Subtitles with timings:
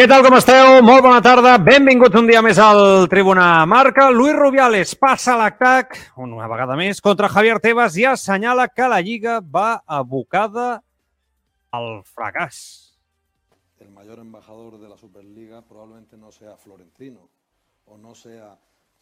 [0.00, 0.78] Què tal, com esteu?
[0.80, 1.58] Molt bona tarda.
[1.60, 4.06] Benvinguts un dia més al Tribuna Marca.
[4.08, 9.34] Luis Rubiales passa l'atac, una vegada més, contra Javier Tebas i assenyala que la Lliga
[9.44, 10.78] va abocada
[11.76, 12.62] al fracàs.
[13.84, 17.28] El mayor embajador de la Superliga probablemente no sea Florentino
[17.84, 18.54] o no sea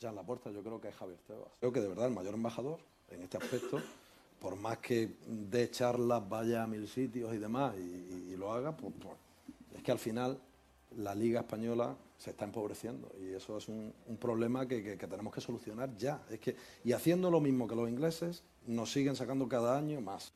[0.02, 1.52] Jan Laporta, yo creo que es Javier Tebas.
[1.60, 2.80] Creo que de verdad el mayor embajador
[3.10, 3.80] en este aspecto,
[4.40, 8.52] por más que dé charlas, vaya a mil sitios y demás y, y- y lo
[8.52, 9.14] haga, pues, pues,
[9.76, 10.40] es que al final
[10.96, 15.06] la Liga Española se está empobreciendo y eso es un, un problema que, que- que
[15.06, 16.22] tenemos que solucionar ya.
[16.30, 20.32] Es que, y haciendo lo mismo que los ingleses, nos siguen sacando cada año más.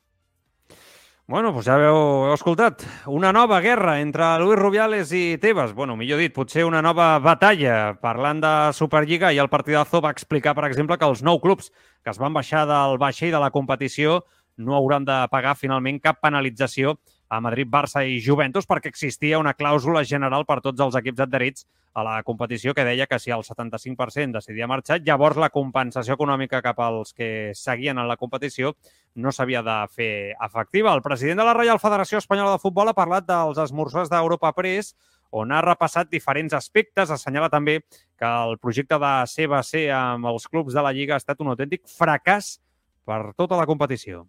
[1.25, 1.95] Bueno, doncs ja veu,
[2.27, 2.81] heu escoltat.
[3.07, 5.71] Una nova guerra entre Luis Rubiales i Tebas.
[5.73, 7.93] Bueno, millor dit, potser una nova batalla.
[8.01, 11.71] Parlant de Superliga, i el partidazo va explicar, per exemple, que els nou clubs
[12.03, 14.25] que es van baixar del vaixell de la competició
[14.57, 16.97] no hauran de pagar finalment cap penalització
[17.33, 21.65] a Madrid, Barça i Juventus perquè existia una clàusula general per tots els equips adherits
[21.93, 26.61] a la competició que deia que si el 75% decidia marxar, llavors la compensació econòmica
[26.61, 28.75] cap als que seguien en la competició
[29.15, 30.93] no s'havia de fer efectiva.
[30.93, 34.93] El president de la Reial Federació Espanyola de Futbol ha parlat dels esmorzars d'Europa Press,
[35.33, 37.09] on ha repassat diferents aspectes.
[37.09, 41.41] Assenyala també que el projecte de CBC amb els clubs de la Lliga ha estat
[41.41, 42.59] un autèntic fracàs
[43.05, 44.27] per tota la competició.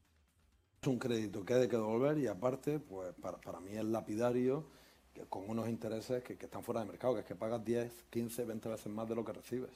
[0.84, 4.66] Es un crédito que hay que devolver y aparte, pues para, para mí es lapidario
[5.14, 8.44] que con unos intereses que, están fuera de mercado, que es que pagas 10, 15,
[8.44, 9.70] 20 veces más de lo que recibes.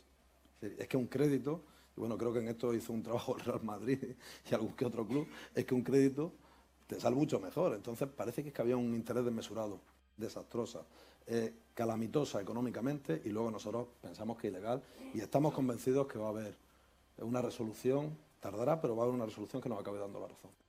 [0.61, 1.63] Es que un crédito,
[1.97, 4.17] y bueno, creo que en esto hizo un trabajo el Real Madrid
[4.51, 6.31] y algún que otro club, es que un crédito
[6.87, 7.73] te sale mucho mejor.
[7.73, 9.81] Entonces parece que es que había un interés desmesurado,
[10.15, 10.83] desastrosa,
[11.27, 14.83] eh, calamitosa económicamente y luego nosotros pensamos que ilegal
[15.15, 16.55] y estamos convencidos que va a haber
[17.17, 20.68] una resolución, tardará, pero va a haber una resolución que nos acabe dando la razón.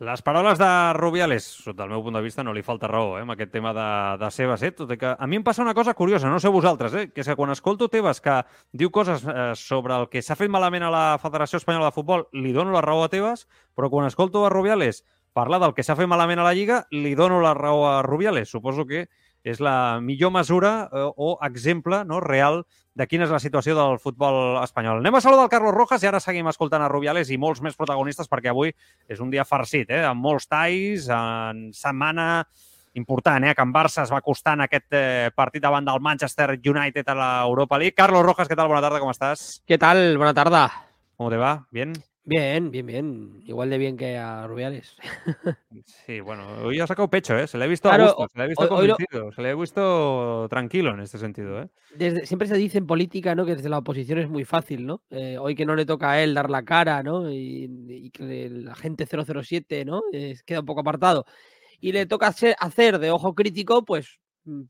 [0.00, 3.20] Les paraules de Rubiales, sota el meu punt de vista, no li falta raó eh,
[3.20, 3.88] amb aquest tema de,
[4.22, 4.62] de Sebas.
[4.64, 4.70] Eh?
[4.78, 7.02] Tot i que a mi em passa una cosa curiosa, no sé vosaltres, eh?
[7.12, 8.38] que és que quan escolto Tebas que
[8.72, 12.24] diu coses eh, sobre el que s'ha fet malament a la Federació Espanyola de Futbol,
[12.32, 13.44] li dono la raó a Tebas,
[13.76, 15.04] però quan escolto a Rubiales
[15.36, 18.48] parlar del que s'ha fet malament a la Lliga, li dono la raó a Rubiales.
[18.48, 19.10] Suposo que
[19.44, 22.62] és la millor mesura eh, o exemple no, real
[22.94, 25.00] de quina és la situació del futbol espanyol.
[25.00, 27.78] Anem a saludar el Carlos Rojas i ara seguim escoltant a Rubiales i molts més
[27.78, 28.74] protagonistes perquè avui
[29.08, 30.02] és un dia farcit, eh?
[30.04, 32.44] amb molts talls, en setmana
[32.98, 33.54] important, eh?
[33.54, 37.18] que en Barça es va costar en aquest eh, partit davant del Manchester United a
[37.22, 37.96] l'Europa League.
[37.96, 38.68] Carlos Rojas, què tal?
[38.68, 39.62] Bona tarda, com estàs?
[39.64, 40.18] ¿Qué tal?
[40.18, 40.66] Buena tarde.
[41.16, 41.66] ¿Cómo te va?
[41.70, 41.94] ¿Bien?
[42.24, 43.40] Bien, bien, bien.
[43.46, 44.96] Igual de bien que a Rubiales.
[45.86, 47.46] Sí, bueno, hoy ha sacado pecho, ¿eh?
[47.46, 49.32] Se le ha visto Claro, a gusto, se le ha visto hoy- hoy lo- convencido,
[49.32, 51.68] se le ha visto tranquilo en este sentido, ¿eh?
[51.96, 53.46] Desde, siempre se dice en política, ¿no?
[53.46, 55.02] Que desde la oposición es muy fácil, ¿no?
[55.10, 57.30] Eh, hoy que no le toca a él dar la cara, ¿no?
[57.30, 60.02] Y, y que la gente 007, ¿no?
[60.12, 61.24] Eh, queda un poco apartado.
[61.80, 64.18] Y le toca hacer, hacer de ojo crítico, pues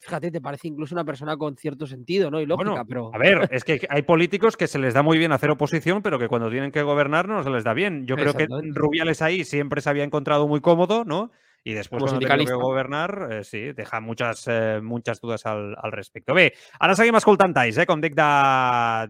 [0.00, 2.40] fíjate, te parece incluso una persona con cierto sentido, ¿no?
[2.40, 3.10] Y lógica, Bueno, pero.
[3.14, 6.18] A ver, es que hay políticos que se les da muy bien hacer oposición, pero
[6.18, 8.06] que cuando tienen que gobernar no se les da bien.
[8.06, 8.46] Yo creo que.
[8.74, 11.30] Rubiales ahí siempre se había encontrado muy cómodo, ¿no?
[11.62, 15.76] Y después, Como cuando tenía que governar, eh, sí, deja muchas, eh, muchas dudes al,
[15.76, 16.32] al respecte.
[16.32, 17.84] Bé, ara seguim escoltant talls, eh?
[17.84, 18.28] com dic, de,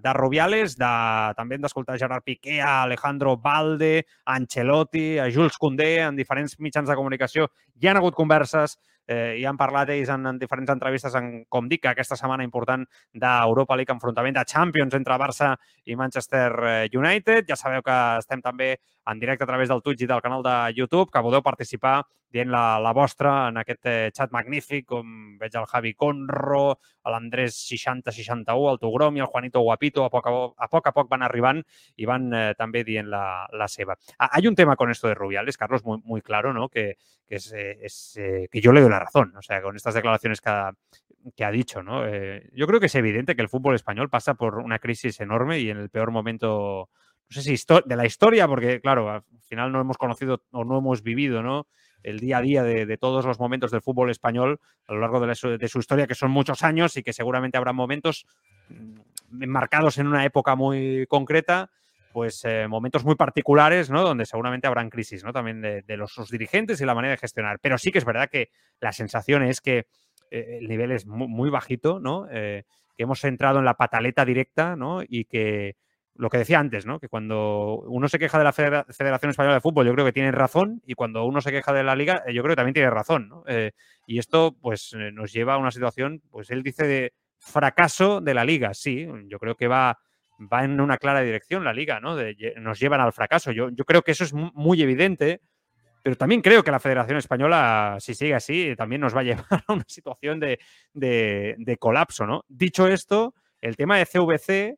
[0.03, 0.91] de Rubiales, de,
[1.39, 6.59] també hem d'escoltar Gerard Piqué, a Alejandro Balde, a Ancelotti, a Jules Koundé, en diferents
[6.59, 7.47] mitjans de comunicació.
[7.79, 11.69] Hi han hagut converses, eh, i han parlat ells en, en diferents entrevistes, en, com
[11.69, 15.53] dic, aquesta setmana important d'Europa League, enfrontament de Champions entre Barça
[15.91, 17.49] i Manchester eh, United.
[17.51, 18.77] Ja sabeu que estem també
[19.07, 22.01] en directe a través del Twitch i del canal de YouTube, que podeu participar
[22.31, 26.79] dient la, la vostra en aquest eh, xat magnífic, com veig el Javi Conro,
[27.11, 30.95] l'Andrés 6061, el Tugrom i el Juanito Guapito, a poc a, poc, a poc a
[30.95, 31.63] poc van arribant
[31.97, 33.99] i van eh, també dient la, la seva.
[34.19, 36.69] Ah, hay un tema con esto de Rubiales, Carlos, muy, muy claro, ¿no?
[36.69, 36.97] Que,
[37.27, 39.95] que es, eh, es, eh, que yo le doy la razón, o sea, con estas
[39.95, 40.73] declaraciones que ha,
[41.37, 42.07] que ha dicho, ¿no?
[42.07, 45.59] Eh, yo creo que es evidente que el fútbol español pasa por una crisis enorme
[45.59, 46.91] y en el peor momento,
[47.31, 50.79] no sé si de la historia, porque claro, al final no hemos conocido o no
[50.79, 51.67] hemos vivido, ¿no?
[52.03, 55.35] El día a día de, todos los momentos del fútbol español a lo largo de,
[55.35, 58.27] su- historia, que son muchos años y que seguramente habrá momentos
[58.69, 61.71] mm, enmarcados en una época muy concreta,
[62.13, 64.03] pues eh, momentos muy particulares, ¿no?
[64.03, 65.33] Donde seguramente habrán crisis, ¿no?
[65.33, 67.61] También de, los sus dirigentes y la manera de gestionar.
[67.61, 68.49] Pero sí que es verdad que
[68.81, 69.87] la sensación es que
[70.33, 72.27] eh, el nivel es mu- muy, bajito, ¿no?
[72.33, 72.65] Eh,
[72.97, 75.03] que hemos entrado en la pataleta directa, ¿no?
[75.07, 75.77] Y que
[76.21, 77.01] lo que decía antes, ¿no?
[77.01, 80.31] Que cuando uno se queja de la Federación Española de Fútbol, yo creo que tiene
[80.31, 82.91] razón, y cuando uno se queja de la Liga, eh, yo creo que también tiene
[82.91, 83.43] razón, ¿no?
[83.49, 83.73] Eh,
[84.07, 88.35] y esto, pues, eh, nos lleva a una situación, pues él dice de fracaso de
[88.35, 89.99] la Liga, sí, yo creo que va,
[90.41, 92.17] va en una clara dirección la Liga, ¿no?
[92.57, 93.51] nos llevan al fracaso.
[93.51, 95.41] Yo, yo creo que eso es muy evidente,
[96.03, 99.65] pero también creo que la Federación Española, si sigue así, también nos va a llevar
[99.67, 100.59] a una situación de,
[100.93, 102.45] de colapso, ¿no?
[102.47, 104.77] Dicho esto, el tema de CVC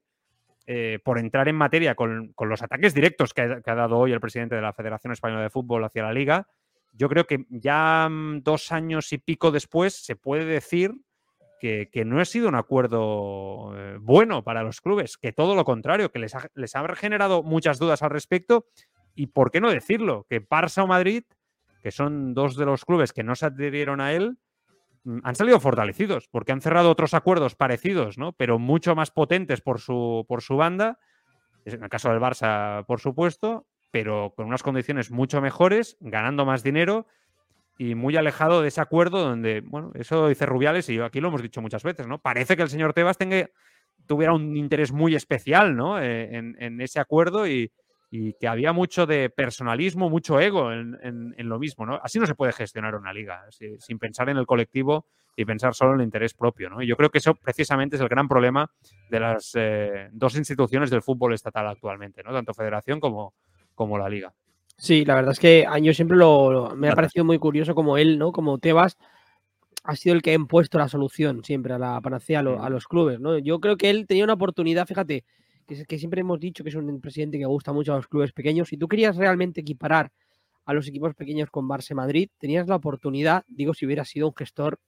[0.66, 4.54] eh, por entrar en materia con, los ataques directos que ha, dado hoy el presidente
[4.54, 6.46] de la Federación Española de Fútbol hacia la liga,
[6.92, 10.94] yo creo que ya mm, dos años y pico después se puede decir
[11.60, 16.10] que, no ha sido un acuerdo eh, bueno para los clubes, que todo lo contrario,
[16.10, 18.66] que les ha, generado muchas dudas al respecto
[19.14, 20.26] y, ¿por qué no decirlo?
[20.28, 21.22] Que Barça o Madrid,
[21.80, 24.38] que son dos de los clubes que no se adhirieron a él,
[25.22, 28.32] han salido fortalecidos porque han cerrado otros acuerdos parecidos, ¿no?
[28.32, 30.98] pero mucho más potentes por su, por su banda,
[31.64, 36.62] en el caso del Barça, por supuesto, pero con unas condiciones mucho mejores, ganando más
[36.62, 37.06] dinero
[37.78, 41.42] y muy alejado de ese acuerdo donde, bueno, eso dice Rubiales y aquí lo hemos
[41.42, 42.18] dicho muchas veces, ¿no?
[42.18, 43.48] Parece que el señor Tebas tenga,
[44.06, 46.00] tuviera un interés muy especial, ¿no?
[46.00, 47.72] Eh, en, ese acuerdo y,
[48.14, 51.86] y que había mucho de personalismo, mucho ego en, lo mismo.
[51.86, 51.98] ¿no?
[52.02, 53.42] Así no se puede gestionar una liga,
[53.78, 56.68] sin pensar en el colectivo y pensar solo en el interés propio.
[56.68, 56.82] ¿no?
[56.82, 58.70] Y yo creo que eso precisamente es el gran problema
[59.08, 62.34] de las eh, dos instituciones del fútbol estatal actualmente, ¿no?
[62.34, 63.32] tanto federación como,
[63.74, 64.30] como la liga.
[64.76, 67.96] Sí, la verdad es que a yo siempre lo, me ha parecido muy curioso como
[67.96, 68.30] él, ¿no?
[68.32, 68.98] Como Tebas,
[69.84, 72.88] ha sido el que ha impuesto la solución siempre a la panacea a, a, los
[72.88, 73.38] clubes, ¿no?
[73.38, 75.24] Yo creo que él tenía una oportunidad, fíjate,
[75.86, 78.68] que, siempre hemos dicho que es un presidente que gusta mucho a los clubes pequeños.
[78.68, 80.10] Si tú querías realmente equiparar
[80.64, 84.34] a los equipos pequeños con Barça Madrid, tenías la oportunidad, digo, si hubiera sido un
[84.34, 84.78] gestor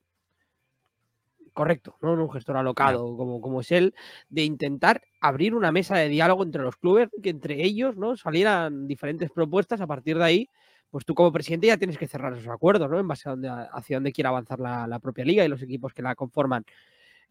[1.53, 3.95] correcto, no un gestor alocado como, como es él,
[4.29, 8.17] de intentar abrir una mesa de diálogo entre los clubes, que entre ellos ¿no?
[8.17, 9.81] salieran diferentes propuestas.
[9.81, 10.49] A partir de ahí,
[10.91, 13.01] pues tú como presidente ya tienes que cerrar esos acuerdos, ¿no?
[13.01, 15.95] En base a donde, hacia dónde quiera avanzar la, la propia liga y los equipos
[15.95, 16.65] que la conforman.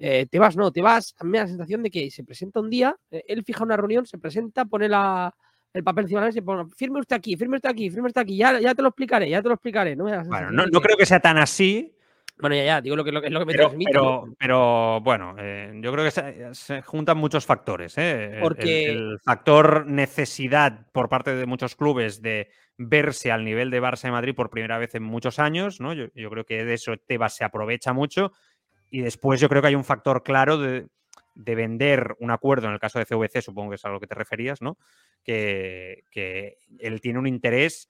[0.06, 1.16] Eh, te vas, no, te vas.
[1.18, 3.64] A mí me da la sensación de que se presenta un día, eh, él fija
[3.64, 5.34] una reunión, se presenta, pone la,
[5.74, 8.08] el papel encima de la mesa y pone, firme usted aquí, firme usted aquí, firme
[8.08, 9.96] usted aquí, ya, ya te lo explicaré, ya te lo explicaré.
[9.96, 11.96] No bueno, no, creo que sea tan así.
[12.38, 15.72] Bueno, ya, ya, digo lo que, lo, lo que me pero, Pero, pero bueno, eh,
[15.82, 17.96] yo creo que se, juntan muchos factores.
[18.42, 18.88] Porque...
[18.88, 24.12] El, factor necesidad por parte de muchos clubes de verse al nivel de Barça y
[24.12, 25.94] Madrid por primera vez en muchos años, ¿no?
[25.94, 28.34] Yo, yo creo que de eso Tebas se aprovecha mucho
[28.94, 30.86] y después yo creo que hay un factor claro de,
[31.34, 34.14] vender un acuerdo, en el caso de CVC, supongo que es a lo que te
[34.14, 34.78] referías, ¿no?
[35.24, 36.04] Que,
[36.78, 37.90] él tiene un interés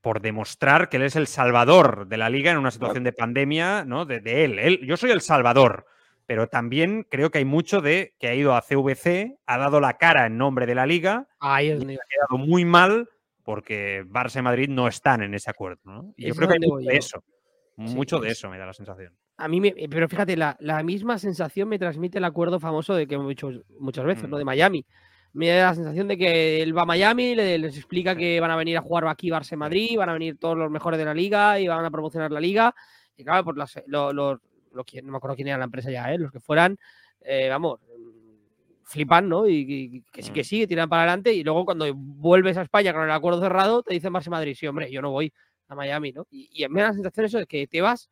[0.00, 3.84] por demostrar que él es el salvador de la liga en una situación de pandemia,
[3.84, 4.06] ¿no?
[4.06, 4.58] De, él.
[4.58, 4.80] él.
[4.86, 5.84] Yo soy el salvador,
[6.24, 9.98] pero también creo que hay mucho de que ha ido a CVC, ha dado la
[9.98, 11.76] cara en nombre de la liga, Ahí y ha
[12.08, 13.10] quedado muy mal
[13.44, 16.14] porque Barça y Madrid no están en ese acuerdo, ¿no?
[16.16, 17.22] Y yo creo que hay eso.
[17.76, 19.19] Mucho de eso me da la sensación.
[19.40, 23.14] A mí, me, pero fíjate, la, misma sensación me transmite el acuerdo famoso de que
[23.14, 24.36] hemos dicho muchas veces, ¿no?
[24.36, 24.46] De mm.
[24.46, 24.86] Miami.
[25.32, 28.56] Me da la sensación de que él va a Miami, les explica que van a
[28.56, 31.58] venir a jugar aquí Barça Madrid, van a venir todos los mejores de la liga
[31.58, 32.74] y van a promocionar la liga.
[33.16, 34.34] Y claro, por las, los, no
[35.04, 36.18] me acuerdo quién era la empresa ya, ¿eh?
[36.18, 36.76] los que fueran,
[37.22, 37.80] eh, vamos,
[38.84, 39.48] flipan, ¿no?
[39.48, 40.44] Y, que sí, que mm.
[40.44, 41.32] sí, tiran para adelante.
[41.32, 44.66] Y luego cuando vuelves a España con el acuerdo cerrado, te dicen Barça Madrid, sí,
[44.66, 45.32] hombre, yo no voy
[45.68, 46.26] a Miami, ¿no?
[46.30, 48.10] Y, y me da la sensación eso de que te vas,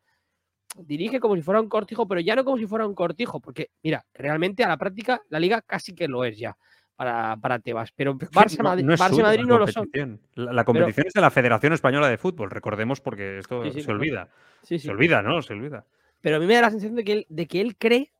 [0.77, 3.71] dirige como si fuera un cortijo, pero ya no como si fuera un cortijo, porque
[3.83, 6.57] mira, realmente a la práctica la liga casi que lo es ya
[6.97, 9.89] para, para Tebas, pero Barça, Madrid no, Barça Madrid no lo son.
[10.35, 14.29] La, competición es de la Federación Española de Fútbol, recordemos porque esto se olvida.
[14.63, 15.41] se olvida, ¿no?
[15.43, 15.85] Se olvida.
[16.21, 18.11] Pero a mí me da la sensación de que él, de que él cree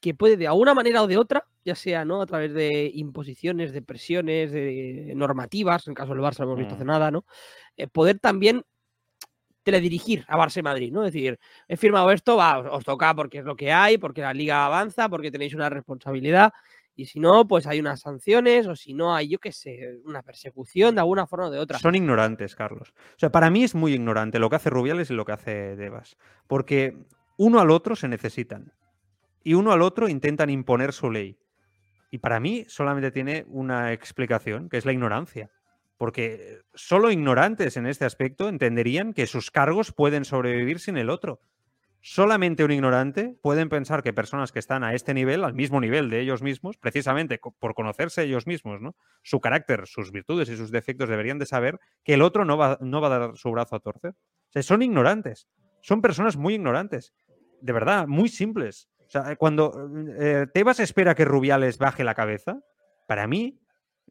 [0.00, 2.22] que puede de alguna manera o de otra, ya sea ¿no?
[2.22, 6.58] a través de imposiciones, de presiones, de normativas, en el caso del Barça no hemos
[6.58, 6.88] visto hace mm.
[6.88, 7.24] nada, ¿no?
[7.76, 8.64] Eh, poder también
[9.62, 11.04] teledirigir a Barça Madrid, ¿no?
[11.04, 14.32] Es decir, he firmado esto, va, os, toca porque es lo que hay, porque la
[14.32, 16.52] liga avanza, porque tenéis una responsabilidad,
[16.94, 20.22] y si no, pues hay unas sanciones, o si no, hay, yo qué sé, una
[20.22, 21.78] persecución de alguna forma o de otra.
[21.78, 22.92] Son ignorantes, Carlos.
[22.92, 25.76] O sea, para mí es muy ignorante lo que hace Rubiales y lo que hace
[25.76, 26.16] Devas,
[26.48, 26.96] porque
[27.36, 28.72] uno al otro se necesitan
[29.44, 31.38] y uno al otro intentan imponer su ley.
[32.10, 35.50] Y para mí solamente tiene una explicación, que es la ignorancia.
[35.98, 41.40] Porque solo ignorantes en este aspecto entenderían que sus cargos pueden sobrevivir sin el otro.
[42.00, 46.08] Solamente un ignorante pueden pensar que personas que están a este nivel, al mismo nivel
[46.08, 48.94] de ellos mismos, precisamente por conocerse ellos mismos, ¿no?
[49.22, 52.78] su carácter, sus virtudes y sus defectos, deberían de saber que el otro no va,
[52.80, 54.14] no va a dar su brazo a torcer.
[54.62, 55.48] Son ignorantes.
[55.82, 57.12] Son personas muy ignorantes.
[57.60, 62.60] De verdad, muy simples O sea, cuando eh, Tebas espera que Rubiales baje la cabeza,
[63.08, 63.60] para mí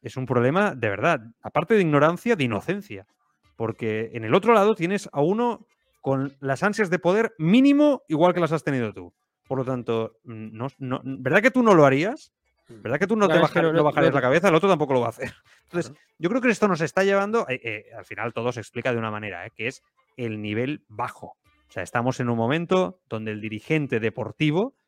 [0.01, 3.07] es un problema de verdad, aparte de ignorancia, de inocencia.
[3.55, 5.65] Porque en el otro lado tienes a uno
[6.01, 9.13] con las ansias de poder mínimo igual que las has tenido tú.
[9.47, 12.33] Por lo tanto, no, no, ¿verdad que tú no lo harías?
[12.69, 14.49] ¿Verdad que tú no te bajarías la cabeza?
[14.49, 15.33] El otro tampoco lo va a hacer.
[15.63, 18.91] Entonces, yo creo que esto nos está llevando, eh, eh, al final todo se explica
[18.91, 19.83] de una manera, eh, que es
[20.17, 21.37] el nivel bajo.
[21.67, 24.86] O sea, estamos en un momento donde el dirigente deportivo mm,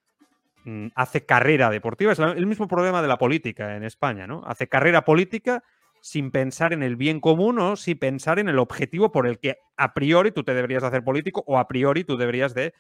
[0.96, 2.12] hace carrera deportiva.
[2.12, 4.44] Es el mismo problema de la política en España, ¿no?
[4.46, 5.64] Hace carrera política
[6.02, 9.58] sin pensar en el bien común o sin pensar en el objetivo por el que
[9.78, 12.74] a priori tú te deberías de hacer político o a priori tú deberías de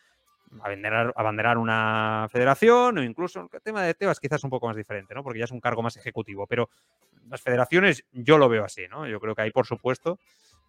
[0.62, 5.14] abanderar, abanderar una federación o incluso el tema de Tebas quizás un poco más diferente,
[5.14, 5.24] ¿no?
[5.24, 6.70] Porque ya es un cargo más ejecutivo, pero
[7.30, 9.08] las federaciones yo lo veo así, ¿no?
[9.08, 10.20] Yo creo que ahí, por supuesto,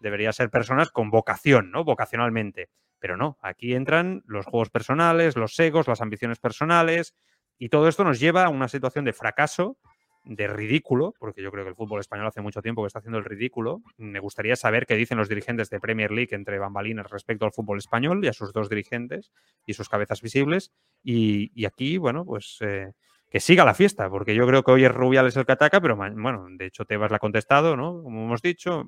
[0.01, 1.83] debería ser personas con vocación, ¿no?
[1.83, 2.69] Vocacionalmente.
[2.99, 7.15] Pero no, aquí entran los juegos personales, los egos, las ambiciones personales
[7.57, 9.77] y todo esto nos lleva a una situación de fracaso
[10.23, 13.17] de ridículo, porque yo creo que el fútbol español hace mucho tiempo que está haciendo
[13.17, 13.81] el ridículo.
[13.97, 17.79] Me gustaría saber qué dicen los dirigentes de Premier League entre bambalinas respecto al fútbol
[17.79, 19.31] español y a sus dos dirigentes
[19.65, 20.71] y sus cabezas visibles.
[21.03, 22.91] Y, aquí, bueno, pues eh,
[23.29, 25.95] que siga la fiesta, porque yo creo que hoy es Rubiales el que ataca, pero
[25.95, 28.03] bueno, de hecho Tebas la ha contestado, ¿no?
[28.03, 28.85] Como hemos dicho,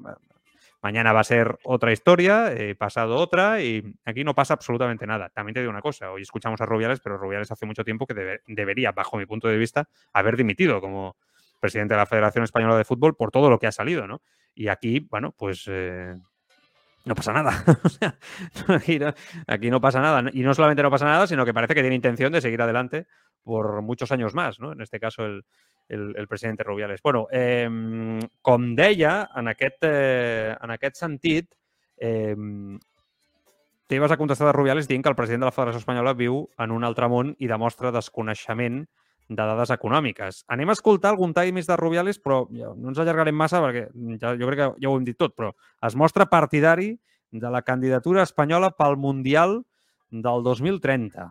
[0.83, 5.29] mañana va a ser otra historia, eh, pasado otra, y aquí no pasa absolutamente nada.
[5.29, 8.41] También te digo una cosa, hoy escuchamos a Rubiales, pero Rubiales hace mucho tiempo que
[8.45, 11.15] debería, bajo mi punto de vista, haber dimitido como
[11.61, 14.21] presidente de la Federación Española de Fútbol por todo lo que ha salido, ¿no?
[14.53, 16.17] Y aquí, bueno, pues eh,
[17.05, 17.63] no pasa nada.
[19.47, 20.29] aquí, no, pasa nada.
[20.33, 23.07] Y no solamente no pasa nada, sino que parece que tiene intención de seguir adelante
[23.41, 24.73] por muchos años más, ¿no?
[24.73, 25.45] En este caso, el,
[25.89, 27.01] el, presidente Rubiales.
[27.03, 27.69] Bueno, eh,
[28.41, 31.53] com deia, en aquest, eh, en aquest sentit,
[31.97, 32.35] eh,
[33.87, 36.71] Tebas ha contestat a Rubiales dient que el president de la Federació Espanyola viu en
[36.71, 38.85] un altre món i demostra desconeixement
[39.27, 40.43] de dades econòmiques.
[40.51, 43.85] Anem a escoltar algun tall més de Rubiales, però ja, no ens allargarem massa perquè
[44.21, 45.51] ja, jo crec que ja ho hem dit tot, però
[45.85, 46.93] es mostra partidari
[47.31, 49.61] de la candidatura espanyola pel Mundial
[50.09, 51.29] del 2030.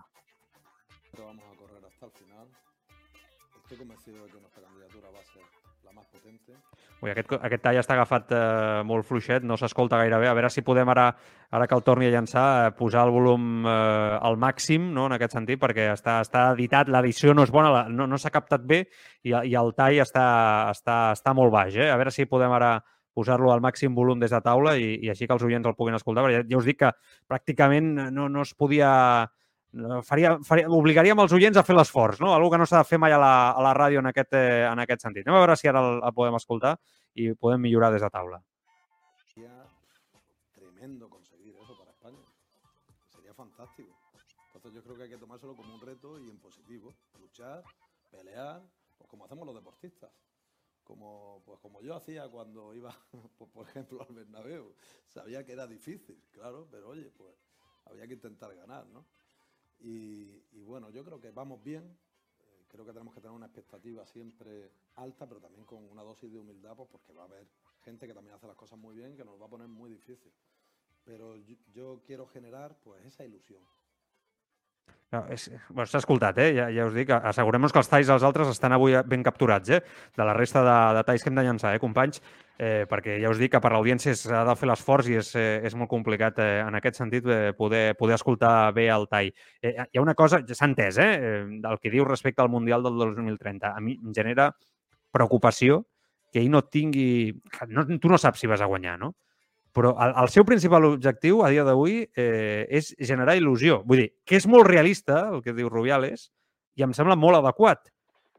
[7.02, 10.28] Ui, aquest, aquest tall està agafat eh, molt fluixet, no s'escolta gaire bé.
[10.30, 11.08] A veure si podem ara,
[11.50, 15.16] ara que el torni a llançar, eh, posar el volum eh, al màxim, no?, en
[15.16, 18.62] aquest sentit, perquè està, està editat, l'edició no és bona, la, no, no s'ha captat
[18.62, 20.26] bé i, i el tall està,
[20.70, 21.74] està, està molt baix.
[21.74, 21.90] Eh?
[21.90, 22.76] A veure si podem ara
[23.18, 25.98] posar-lo al màxim volum des de taula i, i així que els oients el puguin
[25.98, 26.94] escoltar, ja, ja us dic que
[27.28, 28.92] pràcticament no, no es podia
[30.04, 32.32] faria, faria, obligaríem els oients a fer l'esforç, no?
[32.34, 34.64] Algo que no s'ha de fer mai a la, a la ràdio en aquest, eh,
[34.68, 35.26] en aquest sentit.
[35.26, 36.76] Anem a veure si ara el, el podem escoltar
[37.14, 38.42] i podem millorar des de taula.
[40.82, 42.18] Tremendo conseguir eso para España.
[43.06, 43.96] Sería fantástico.
[44.52, 46.92] Entonces yo creo que hay que tomárselo como un reto y en positivo.
[47.20, 47.62] Luchar,
[48.10, 48.60] pelear,
[48.98, 50.10] pues como hacemos los deportistas.
[50.82, 52.92] Como, pues como yo hacía cuando iba,
[53.38, 54.74] pues por ejemplo, al Bernabéu.
[55.06, 57.32] Sabía que era difícil, claro, pero oye, pues
[57.84, 59.06] había que intentar ganar, ¿no?
[59.82, 61.82] Y, bueno, yo creo que vamos bien.
[62.38, 66.30] Eh, creo que tenemos que tener una expectativa siempre alta, pero también con una dosis
[66.32, 67.46] de humildad, pues porque va a haber
[67.84, 70.32] gente que también hace las cosas muy bien, que nos va a poner muy difícil.
[71.04, 73.62] Pero yo, yo quiero generar pues esa ilusión.
[75.12, 76.54] No, és, bueno, S'ha escoltat, eh?
[76.56, 79.82] Ja, ja us dic, assegurem-nos que els talls dels altres estan avui ben capturats, eh?
[80.16, 82.22] De la resta de, de talls que hem de llançar, eh, companys?
[82.56, 85.60] Eh, perquè ja us dic que per l'audiència s'ha de fer l'esforç i és, eh,
[85.68, 89.28] és molt complicat eh, en aquest sentit eh, poder, poder escoltar bé el tall.
[89.60, 91.12] Eh, hi ha una cosa, s'ha entès, eh?
[91.60, 93.74] Del que diu respecte al Mundial del 2030.
[93.76, 94.48] A mi em genera
[95.12, 95.82] preocupació
[96.32, 97.34] que ell no tingui...
[97.68, 99.12] No, tu no saps si vas a guanyar, no?
[99.72, 103.80] Però el, el seu principal objectiu a dia d'avui eh, és generar il·lusió.
[103.88, 106.28] Vull dir, que és molt realista, el que diu Rubiales,
[106.76, 107.88] i em sembla molt adequat,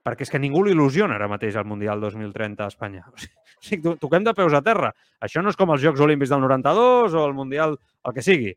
[0.05, 3.07] perquè és que ningú l'il·lusiona ara mateix al Mundial 2030 a Espanya.
[3.63, 4.89] O sigui, toquem de peus a terra.
[5.23, 8.49] Això no és com els Jocs Olímpics del 92 o el Mundial, el que sigui.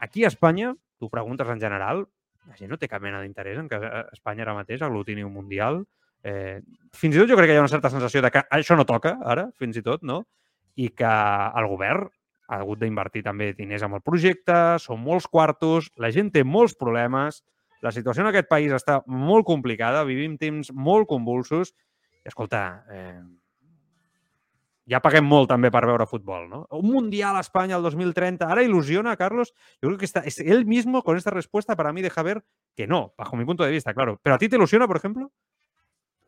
[0.00, 2.06] Aquí a Espanya, tu preguntes en general,
[2.48, 3.76] la gent no té cap mena d'interès en que
[4.14, 5.82] Espanya ara mateix aglutini un Mundial.
[6.24, 6.62] Eh,
[6.96, 8.88] fins i tot jo crec que hi ha una certa sensació de que això no
[8.88, 10.22] toca ara, fins i tot, no?
[10.76, 11.12] I que
[11.58, 12.08] el govern
[12.46, 16.76] ha hagut d'invertir també diners amb el projecte, són molts quartos, la gent té molts
[16.78, 17.42] problemes,
[17.82, 23.18] la situació en aquest país està molt complicada, vivim temps molt convulsos i, escolta, eh,
[24.86, 26.62] ja paguem molt també per veure futbol, ¿no?
[26.78, 29.52] Un Mundial a Espanya el 2030, ¿ahora ilusiona, Carlos?
[29.82, 32.44] Yo creo que está, es, él mismo con esta respuesta para mí deja ver
[32.76, 34.20] que no, bajo mi punto de vista, claro.
[34.22, 35.32] ¿Pero a ti te ilusiona, por ejemplo?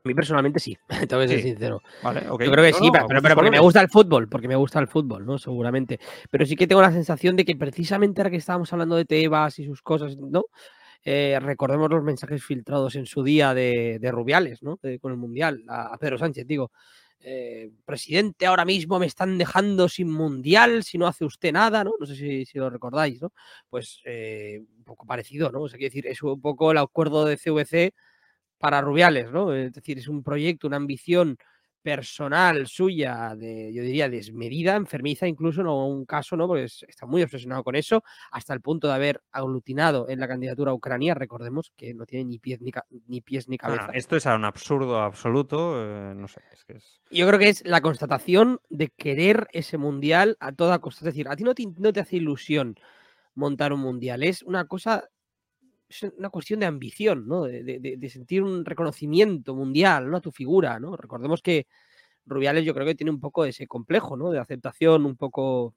[0.08, 0.76] A mí personalmente sí,
[1.08, 1.48] tengo que ser Sí.
[1.48, 1.82] sincero.
[2.02, 2.22] Vale.
[2.26, 4.48] Yo creo que No, sí, no, pero, a pero porque me gusta el fútbol, porque
[4.48, 5.38] me gusta el fútbol, ¿no?
[5.38, 6.00] Seguramente.
[6.30, 9.58] Pero sí que tengo la sensación de que precisamente ahora que estábamos hablando de Tebas
[9.58, 10.44] y sus cosas, ¿no?
[11.04, 14.78] eh, recordemos los mensajes filtrados en su día de, Rubiales, ¿no?
[15.00, 16.72] con el Mundial, a, Pedro Sánchez, digo.
[17.20, 21.94] Eh, presidente, ahora mismo me están dejando sin mundial si no hace usted nada, ¿no?
[21.98, 23.32] No sé si, lo recordáis, ¿no?
[23.68, 25.62] Pues eh, un poco parecido, ¿no?
[25.62, 27.92] O sea, quiero decir, es un poco el acuerdo de CVC
[28.58, 29.52] para Rubiales, ¿no?
[29.52, 31.38] Es decir, es un proyecto, una ambición
[31.80, 36.46] personal suya, de, yo diría desmedida, enfermiza, incluso no un caso, ¿no?
[36.46, 40.72] Porque está muy obsesionado con eso, hasta el punto de haber aglutinado en la candidatura
[40.72, 41.14] a Ucrania.
[41.14, 42.72] Recordemos que no tiene ni pies ni,
[43.06, 43.90] ni pies ni cabeza.
[43.94, 46.42] esto es un absurdo absoluto, eh, no sé.
[46.52, 47.00] Es que es...
[47.10, 51.00] Yo creo que es la constatación de querer ese mundial a toda costa.
[51.00, 52.76] Es decir, a ti no te, no te hace ilusión
[53.34, 55.08] montar un mundial, es una cosa
[55.88, 57.45] es una cuestión de ambición, ¿no?
[57.45, 60.18] De, sentir un reconocimiento mundial, ¿no?
[60.18, 60.97] A tu figura, ¿no?
[60.97, 61.66] Recordemos que
[62.26, 64.30] Rubiales yo creo que tiene un poco ese complejo, ¿no?
[64.30, 65.75] De aceptación un poco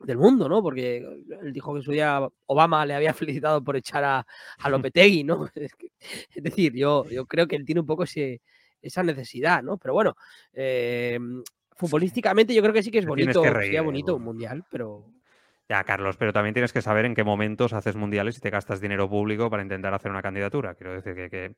[0.00, 0.62] del mundo, ¿no?
[0.62, 0.98] Porque
[1.42, 4.26] él dijo que su día Obama le había felicitado por echar a,
[4.58, 5.48] a Lopetegui, ¿no?
[6.34, 8.40] Es, decir, yo, yo creo que él tiene un poco ese,
[8.80, 9.78] esa necesidad, ¿no?
[9.78, 10.16] Pero bueno,
[10.52, 11.18] eh,
[11.76, 15.12] futbolísticamente yo creo que sí que es bonito, sería bonito un mundial, pero
[15.68, 18.80] ya, Carlos, pero también tienes que saber en qué momentos haces mundiales y te gastas
[18.80, 20.74] dinero público para intentar hacer una candidatura.
[20.74, 21.54] Quiero decir que,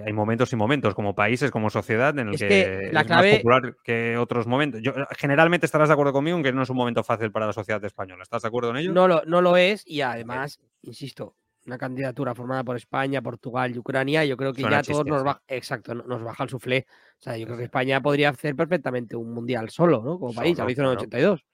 [0.00, 4.16] hay momentos y momentos, como países, como sociedad, en el que, es más popular que
[4.16, 4.80] otros momentos.
[4.82, 7.52] Yo, generalmente estarás de acuerdo conmigo en que no es un momento fácil para la
[7.52, 8.22] sociedad española.
[8.22, 8.92] ¿Estás de acuerdo en ello?
[8.94, 13.78] No lo, no lo es y además, insisto, una candidatura formada por España, Portugal y
[13.78, 16.86] Ucrania, yo creo que ya todos nos baja, exacto, nos baja el suflé.
[17.18, 20.18] O sea, yo creo que España podría hacer perfectamente un mundial solo, ¿no?
[20.18, 21.44] Como país, lo hizo en el 82.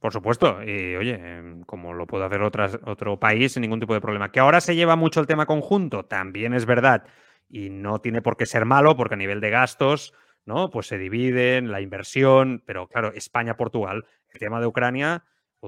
[0.00, 3.92] Por supuesto, y oye, em, como lo puede hacer otras, otro país sin ningún tipo
[3.94, 4.32] de problema.
[4.32, 7.04] Que ahora se lleva mucho el tema conjunto, también es verdad,
[7.48, 10.14] y no tiene por qué ser malo, porque a nivel de gastos,
[10.46, 10.70] ¿no?
[10.70, 15.24] Pues se dividen, la inversión, pero claro, España-Portugal, el tema de Ucrania,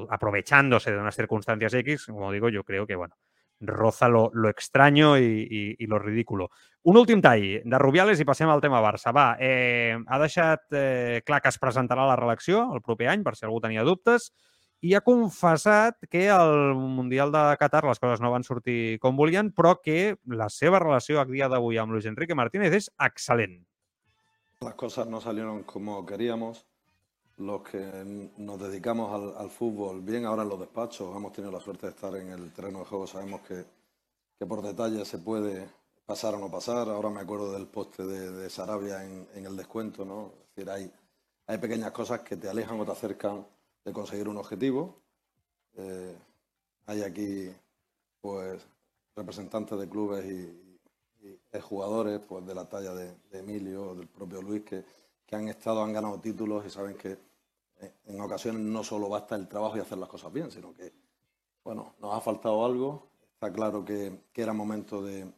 [0.08, 3.16] aprovechándose de unas circunstancias X, como digo, yo creo que, bueno,
[3.66, 6.50] roza lo, extraño y, lo ridículo.
[6.82, 9.12] Un últim tall de Rubiales i passem al tema Barça.
[9.14, 13.36] Va, eh, ha deixat eh, clar que es presentarà la reelecció el proper any, per
[13.36, 14.32] si algú tenia dubtes,
[14.84, 19.48] i ha confessat que al Mundial de Qatar les coses no van sortir com volien,
[19.56, 23.62] però que la seva relació a dia d'avui amb Luis Enrique Martínez és excel·lent.
[24.60, 26.66] Las cosas no salieron como queríamos.
[27.38, 31.86] Los que nos dedicamos al, fútbol, bien ahora en los despachos, hemos tenido la suerte
[31.86, 33.64] de estar en el terreno de juego, sabemos que,
[34.46, 35.66] por detalle se puede
[36.04, 36.86] pasar o no pasar.
[36.90, 40.32] Ahora me acuerdo del poste de, Sarabia en, el descuento, ¿no?
[40.34, 40.92] Es decir, hay,
[41.46, 43.46] hay pequeñas cosas que te alejan o te acercan
[43.82, 45.00] de conseguir un objetivo.
[45.76, 46.14] Eh,
[46.84, 47.50] hay aquí,
[48.20, 48.66] pues,
[49.16, 50.60] representantes de clubes y,
[51.62, 54.84] jugadores, pues, de la talla de, de Emilio, del propio Luis, que
[55.26, 57.18] que han estado, han ganado títulos y saben que
[57.80, 60.92] eh, en ocasiones no solo basta el trabajo y hacer las cosas bien, sino que,
[61.62, 63.08] bueno, nos ha faltado algo.
[63.32, 65.32] Está claro que, era momento de,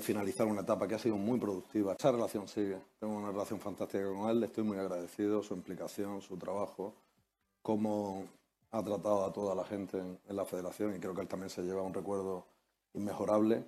[0.00, 1.94] finalizar una etapa que ha sido muy productiva.
[1.98, 2.78] Esa relación sigue.
[2.98, 4.42] Tengo una relación fantástica con él.
[4.44, 6.94] Estoy muy agradecido, su implicación, su trabajo,
[7.62, 8.24] cómo
[8.72, 11.62] ha tratado a toda la gente en, la federación y creo que él también se
[11.62, 12.46] lleva un recuerdo
[12.94, 13.64] inmejorable.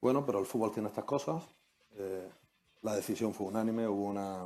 [0.00, 1.42] Bueno, pero el fútbol tiene estas cosas.
[1.92, 2.28] Eh,
[2.86, 4.44] la decisión fue unánime, hubo una,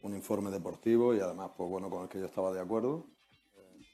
[0.00, 3.04] un informe deportivo y además, pues bueno, con el que yo estaba de acuerdo.
[3.54, 3.84] Eh,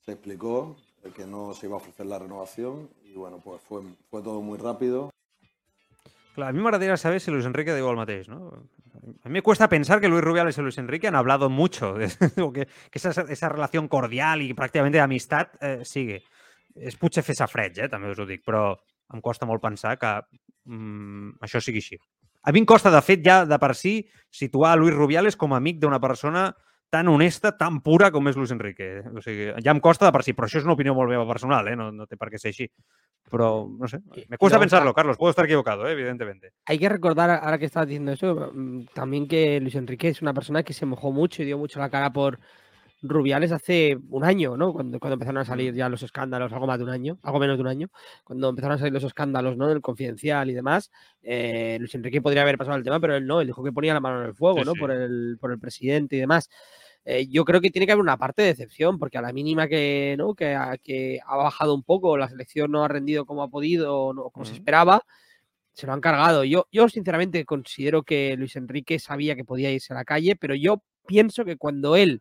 [0.00, 0.76] se explicó
[1.14, 4.58] que no se iba a ofrecer la renovación y bueno, pues fue, fue todo muy
[4.58, 5.10] rápido.
[6.34, 8.50] Claro, a mí me gustaría saber si Luis Enrique digo al mateix, ¿no?
[9.22, 12.08] A mí me cuesta pensar que Luis Rubiales y Luis Enrique han hablado mucho, de,
[12.54, 16.24] que, que esa, esa, relación cordial y prácticamente de amistad eh, sigue.
[16.74, 18.76] És potser fer safreig, eh, també us ho dic, però
[19.14, 20.10] em costa molt pensar que
[20.70, 21.98] mm, això sigui.
[22.42, 24.00] A mi em costa, de fet, ja de per si,
[24.32, 26.50] situar a Luis Rubiales com a amic d'una persona
[26.90, 29.04] tan honesta, tan pura com és Luis Enrique.
[29.14, 31.26] O sigui, ja em costa de per si, però això és una opinió molt meva
[31.28, 31.76] personal, eh?
[31.78, 32.66] no, no té per què ser així.
[33.30, 35.92] Però, no sé, me cuesta no, pensarlo, Carlos, puedo estar equivocado, ¿eh?
[35.92, 36.50] evidentemente.
[36.66, 40.34] Hay que recordar, ahora que estás diciendo eso, mm, también que Luis Enrique es una
[40.34, 42.40] persona que se mojó mucho y dio mucho la cara por
[43.02, 44.72] Rubiales hace un año, ¿no?
[44.72, 47.56] Cuando, cuando empezaron a salir ya los escándalos, algo más de un año, algo menos
[47.56, 47.88] de un año,
[48.24, 49.68] cuando empezaron a salir los escándalos, ¿no?
[49.68, 50.90] Del confidencial y demás,
[51.22, 53.94] eh, Luis Enrique podría haber pasado el tema, pero él no, él dijo que ponía
[53.94, 54.74] la mano en el fuego, ¿no?
[54.74, 56.50] Por, el, por el presidente y demás.
[57.04, 59.66] Eh, yo creo que tiene que haber una parte de decepción, porque a la mínima
[59.68, 60.34] que, ¿no?
[60.34, 64.12] que, ha, que ha bajado un poco, la selección no ha rendido como ha podido,
[64.12, 65.04] no, como se esperaba,
[65.72, 66.44] se lo han cargado.
[66.44, 70.54] Yo, yo sinceramente considero que Luis Enrique sabía que podía irse a la calle, pero
[70.54, 72.20] yo pienso que cuando él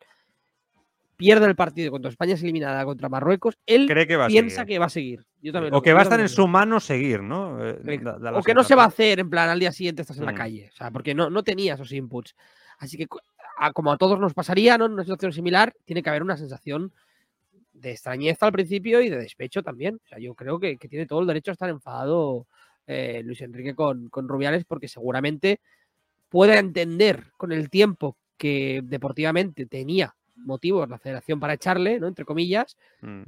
[1.20, 3.86] pierde el partido contra España es eliminada contra Marruecos, él
[4.30, 5.26] piensa que va a seguir.
[5.70, 7.60] o que va a estar en su mano seguir, ¿no?
[7.62, 8.02] Eh,
[8.34, 10.32] o que no se va a hacer, en plan, al día siguiente estás en la
[10.32, 10.36] mm.
[10.36, 10.70] calle.
[10.72, 12.38] O sea, porque no, no tenía esos inputs.
[12.78, 13.06] Así que,
[13.74, 14.86] como a todos nos pasaría, ¿no?
[14.86, 16.94] En una situación similar, tiene que haber una sensación
[17.74, 19.96] de extrañeza al principio y de despecho también.
[19.96, 22.48] O sea, yo creo que, tiene todo el derecho a estar enfadado
[22.88, 25.60] eh, Luis Enrique con, con Rubiales porque seguramente
[26.30, 32.08] pueda entender con el tiempo que deportivamente tenía motivos la federación para echarle, ¿no?
[32.08, 33.24] Entre comillas, mm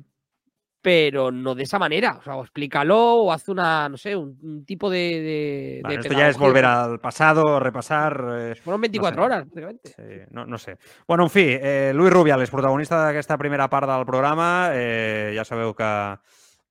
[0.81, 2.17] pero no de esa manera.
[2.19, 5.81] O sea, o explícalo o haz una, no sé, un, tipo de.
[5.89, 8.25] esto ya es volver al pasado, repasar.
[8.37, 9.89] Eh, Fueron 24 horas, prácticamente.
[9.89, 10.77] Sí, no, sé.
[11.07, 14.69] Bueno, en fin, eh, Luis Rubiales, protagonista esta primera parte del programa.
[14.73, 16.17] Eh, ya sabeu que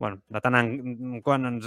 [0.01, 1.67] bueno, de tant en quan ens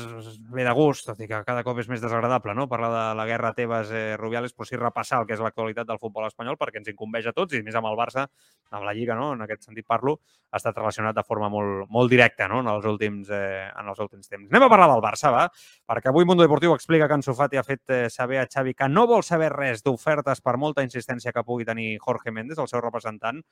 [0.50, 2.66] ve de gust, tot i que cada cop és més desagradable no?
[2.68, 6.00] parlar de la guerra Tebas eh, Rubiales, però sí repassar el que és l'actualitat del
[6.02, 8.26] futbol espanyol perquè ens incumbeix a tots i més amb el Barça,
[8.74, 9.36] amb la Lliga, no?
[9.38, 10.16] en aquest sentit parlo,
[10.50, 12.64] ha estat relacionat de forma molt, molt directa no?
[12.66, 14.50] en, els últims, eh, en els últims temps.
[14.50, 15.46] Anem a parlar del Barça, va?
[15.94, 18.90] Perquè avui Mundo Deportiu explica que Ansu Fati ha fet eh, saber a Xavi que
[18.90, 22.82] no vol saber res d'ofertes per molta insistència que pugui tenir Jorge Méndez, el seu
[22.82, 23.44] representant.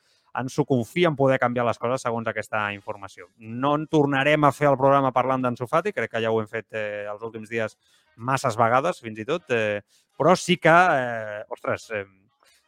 [0.41, 3.30] Ansu confia en poder canviar les coses segons aquesta informació.
[3.38, 6.50] No en tornarem a fer el programa parlant d'Ansu Fati, crec que ja ho hem
[6.50, 7.78] fet eh, els últims dies
[8.18, 9.82] masses vegades, fins i tot, eh,
[10.18, 12.06] però sí que, eh, ostres, eh,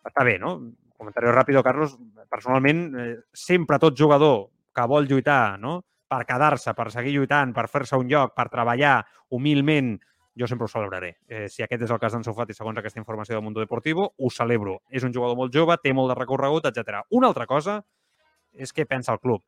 [0.03, 0.57] està bé, no?
[0.97, 1.97] Comentari ràpid, Carlos,
[2.31, 5.81] personalment, eh, sempre tot jugador que vol lluitar, no?
[6.13, 8.99] per quedar-se, per seguir lluitant, per fer-se un lloc, per treballar
[9.33, 9.95] humilment,
[10.37, 11.15] jo sempre ho celebraré.
[11.27, 14.29] Eh, si aquest és el cas d'en Sofati, segons aquesta informació del Mundo Deportivo, ho
[14.33, 14.79] celebro.
[14.89, 17.01] És un jugador molt jove, té molt de recorregut, etc.
[17.09, 17.79] Una altra cosa
[18.53, 19.41] és què pensa el club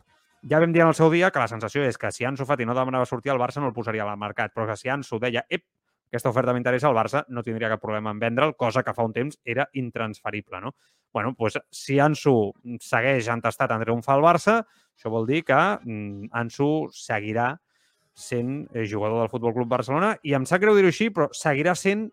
[0.50, 2.66] ja vam dir en el seu dia que la sensació és que si Ansu Fati
[2.66, 5.46] no demanava sortir, el Barça no el posaria al mercat, però que si Ansu deia,
[5.50, 5.66] ep,
[6.10, 9.14] aquesta oferta m'interessa, el Barça no tindria cap problema en vendre'l, cosa que fa un
[9.14, 10.62] temps era intransferible.
[10.62, 10.76] No?
[11.16, 12.52] bueno, pues, si Ansu
[12.84, 14.56] segueix entestat en triomfar al Barça,
[14.98, 17.54] això vol dir que mm, Ansu seguirà
[18.12, 21.72] sent eh, jugador del Futbol Club Barcelona i em sap greu dir-ho així, però seguirà
[21.80, 22.10] sent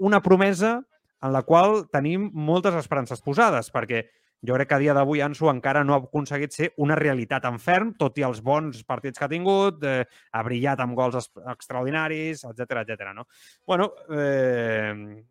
[0.00, 0.78] una promesa
[1.20, 4.06] en la qual tenim moltes esperances posades, perquè
[4.42, 7.60] jo crec que a dia d'avui Ansu encara no ha aconseguit ser una realitat en
[7.62, 12.44] ferm, tot i els bons partits que ha tingut, eh, ha brillat amb gols extraordinaris,
[12.44, 13.14] etc etc.
[13.14, 13.26] no?
[13.66, 15.22] bueno, eh,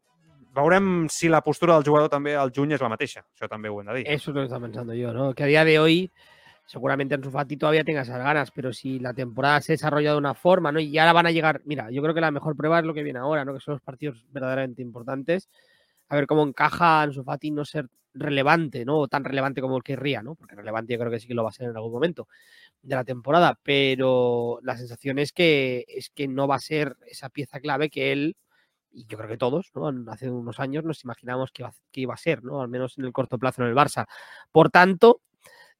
[0.55, 3.25] veurem si la postura del jugador també al juny és la mateixa.
[3.35, 4.07] Això també ho hem de dir.
[4.07, 5.33] Eso es lo que está pensando yo, ¿no?
[5.33, 6.11] Que a día de hoy
[6.65, 10.33] seguramente Ansu Fati todavía tenga esas ganas, pero si la temporada se desarrolla de una
[10.33, 10.79] forma, ¿no?
[10.79, 13.03] Y ahora van a llegar, mira, yo creo que la mejor prueba es lo que
[13.03, 13.53] viene ahora, ¿no?
[13.53, 15.49] Que son los partidos verdaderamente importantes.
[16.09, 18.99] A ver cómo encaja Ansu Fati no ser relevante, ¿no?
[18.99, 20.35] O tan relevante como el querría, ¿no?
[20.35, 22.27] Porque relevante yo creo que sí que lo va a ser en algún momento
[22.81, 27.29] de la temporada, pero la sensación es que, es que no va a ser esa
[27.29, 28.37] pieza clave que él,
[28.91, 29.91] y yo creo que todos, ¿no?
[30.11, 32.61] Hace unos años nos imaginamos que iba, que iba a ser, ¿no?
[32.61, 34.05] Al menos en el corto plazo en el Barça.
[34.51, 35.21] Por tanto,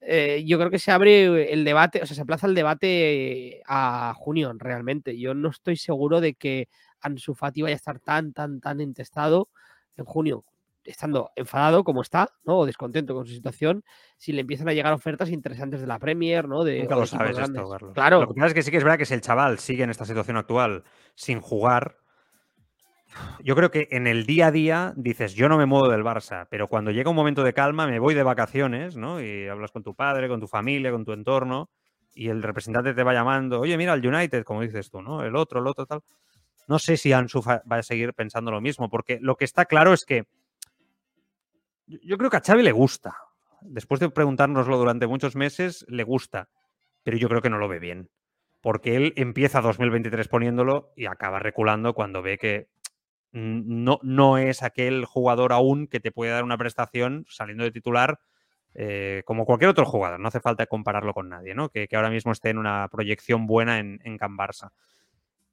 [0.01, 4.13] eh, yo creo que se abre el debate, o sea, se aplaza el debate a
[4.17, 5.17] junio realmente.
[5.17, 6.69] Yo no estoy seguro de que
[7.01, 9.49] Ansu Fati vaya a estar tan, tan, tan entestado
[9.97, 10.45] en junio
[10.85, 12.59] estando enfadado como está, ¿no?
[12.59, 13.83] O descontento con su situación,
[14.17, 16.63] si le empiezan a llegar ofertas interesantes de la Premier, ¿no?
[16.63, 17.93] De, Nunca lo sabes esto, Carlos.
[17.93, 18.21] Claro.
[18.21, 19.89] Lo que pasa es que sí que es verdad que si el chaval sigue en
[19.89, 20.83] esta situación actual
[21.15, 21.97] sin jugar,
[23.43, 26.47] yo creo que en el día a día dices, yo no me muevo del Barça,
[26.49, 29.21] pero cuando llega un momento de calma, me voy de vacaciones, ¿no?
[29.21, 31.69] Y hablas con tu padre, con tu familia, con tu entorno,
[32.13, 35.23] y el representante te va llamando, oye, mira, el United, como dices tú, ¿no?
[35.23, 36.01] El otro, el otro, tal.
[36.67, 39.93] No sé si Ansu va a seguir pensando lo mismo, porque lo que está claro
[39.93, 40.25] es que
[41.87, 43.15] yo creo que a Xavi le gusta.
[43.61, 46.49] Después de preguntárnoslo durante muchos meses, le gusta.
[47.03, 48.09] Pero yo creo que no lo ve bien.
[48.61, 52.67] Porque él empieza 2023 poniéndolo y acaba reculando cuando ve que
[53.31, 58.19] no, no es aquel jugador aún que te puede dar una prestación saliendo de titular
[58.73, 60.19] eh, como cualquier otro jugador.
[60.19, 61.69] No hace falta compararlo con nadie, ¿no?
[61.69, 64.71] Que, ahora mismo esté en una proyección buena en, en Can Barça.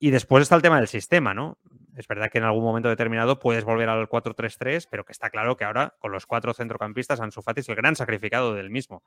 [0.03, 1.59] Y después está el tema del sistema, ¿no?
[1.97, 5.57] Es verdad que en algún momento determinado puedes volver al 4-3-3, pero que está claro
[5.57, 9.05] que ahora con los cuatro centrocampistas Ansu Fati es el gran sacrificado del mismo.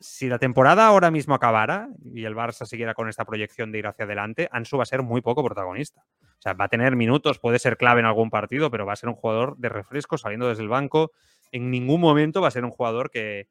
[0.00, 3.86] Si la temporada ahora mismo acabara y el Barça siguiera con esta proyección de ir
[3.86, 6.02] hacia adelante, Ansu va a ser muy poco protagonista.
[6.22, 8.96] O sea, va a tener minutos, puede ser clave en algún partido, pero va a
[8.96, 11.12] ser un jugador de refresco saliendo desde el banco.
[11.52, 13.46] En ningún momento va a ser un jugador que,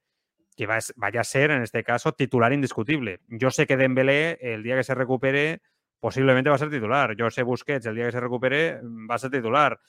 [0.58, 3.22] que vaya a ser, en este caso, titular indiscutible.
[3.30, 5.62] Yo sé que Dembélé, el día que se recupere,
[6.04, 7.16] posiblemente va a ser titular.
[7.16, 9.80] Yo sé Busquets, el día que se recupere, mm, va a ser titular.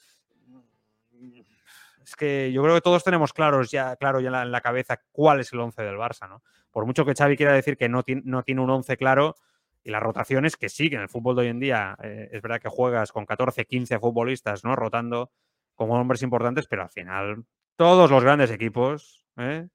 [2.05, 5.41] Es que yo creo que todos tenemos claros ya, claro ya en la, cabeza cuál
[5.41, 6.41] es el 11 del Barça, ¿no?
[6.71, 9.35] Por mucho que Xavi quiera decir que no, tiene, no tiene un 11 claro,
[9.83, 12.61] y las rotaciones que siguen en el fútbol de hoy en día, eh, es verdad
[12.61, 14.73] que juegas con 14, 15 futbolistas, ¿no?
[14.77, 15.31] Rotando
[15.73, 17.43] como hombres importantes, pero al final
[17.75, 19.67] todos los grandes equipos, ¿eh?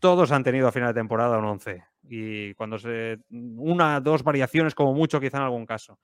[0.00, 3.18] todos han tenido a final de temporada un 11 y cuando se.
[3.30, 5.98] Una, dos variaciones como mucho, quizá en algún caso.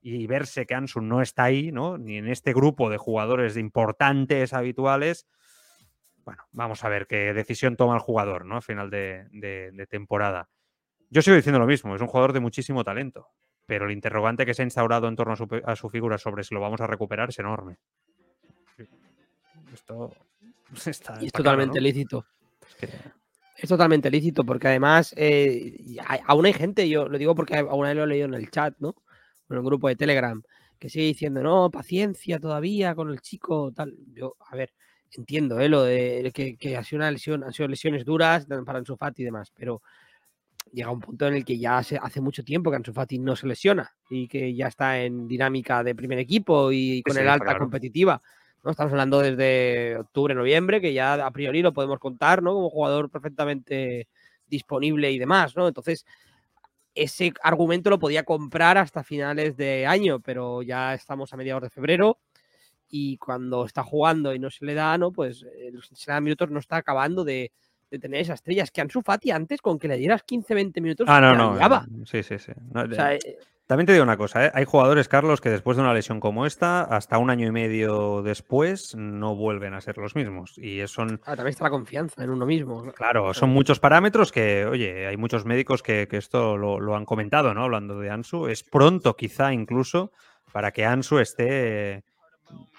[0.00, 1.98] Y verse que Ansu no está ahí, ¿no?
[1.98, 5.26] Ni en este grupo de jugadores importantes, habituales.
[6.24, 8.56] Bueno, vamos a ver qué decisión toma el jugador, ¿no?
[8.58, 10.48] A final de, temporada.
[11.10, 13.28] Yo sigo diciendo lo mismo, es un jugador de muchísimo talento,
[13.64, 16.44] pero el interrogante que se ha instaurado en torno a su, a su figura sobre
[16.44, 17.78] si lo vamos a recuperar es enorme.
[19.72, 20.14] Esto
[20.86, 21.80] está, Y es totalmente claro, ¿no?
[21.80, 22.26] lícito.
[22.68, 23.18] Es que-
[23.58, 25.76] Es totalmente lícito, porque además eh,
[26.26, 28.94] aún hay gente, yo lo digo porque aún lo he leído en el chat, ¿no?
[29.50, 30.40] En el grupo de Telegram,
[30.78, 33.96] que sigue diciendo, no, paciencia todavía con el chico, tal.
[34.14, 34.72] Yo, a ver,
[35.10, 35.68] entiendo, ¿eh?
[35.68, 39.22] Lo de que, que ha sido una lesión, han sido lesiones duras para Ansu Fati
[39.22, 39.82] y demás, pero
[40.72, 43.34] llega un punto en el que ya hace, hace mucho tiempo que Ansu Fati no
[43.34, 47.28] se lesiona y que ya está en dinámica de primer equipo y con sí, el
[47.28, 47.58] alta claro.
[47.58, 48.22] competitiva.
[48.64, 48.70] ¿No?
[48.70, 52.54] Estamos hablando desde octubre, noviembre, que ya a priori lo podemos contar, ¿no?
[52.54, 54.08] Como jugador perfectamente
[54.46, 55.68] disponible y demás, ¿no?
[55.68, 56.04] Entonces,
[56.94, 61.70] ese argumento lo podía comprar hasta finales de año, pero ya estamos a mediados de
[61.70, 62.18] febrero
[62.88, 65.12] y cuando está jugando y no se le da, ¿no?
[65.12, 67.52] Pues eh, los 60 minutos no está acabando de,
[67.90, 68.70] de tener esas estrellas.
[68.70, 71.56] Que Ansu Fati antes, con que le dieras 15-20 minutos, Ah, no, no.
[71.56, 71.60] eh,
[72.06, 72.52] Sí, sí, sí.
[72.72, 73.38] No, O sea, eh,
[73.68, 74.50] También te digo una cosa, ¿eh?
[74.54, 78.22] hay jugadores, Carlos, que después de una lesión como esta, hasta un año y medio
[78.22, 80.56] después, no vuelven a ser los mismos.
[80.56, 82.90] Y son, ah, también está la confianza en uno mismo.
[82.94, 87.04] claro, son muchos parámetros que, oye, hay muchos médicos que, que esto lo, lo han
[87.04, 87.64] comentado, ¿no?
[87.64, 88.46] Hablando de Ansu.
[88.46, 90.12] Es pronto, quizá incluso,
[90.50, 92.04] para que Ansu esté.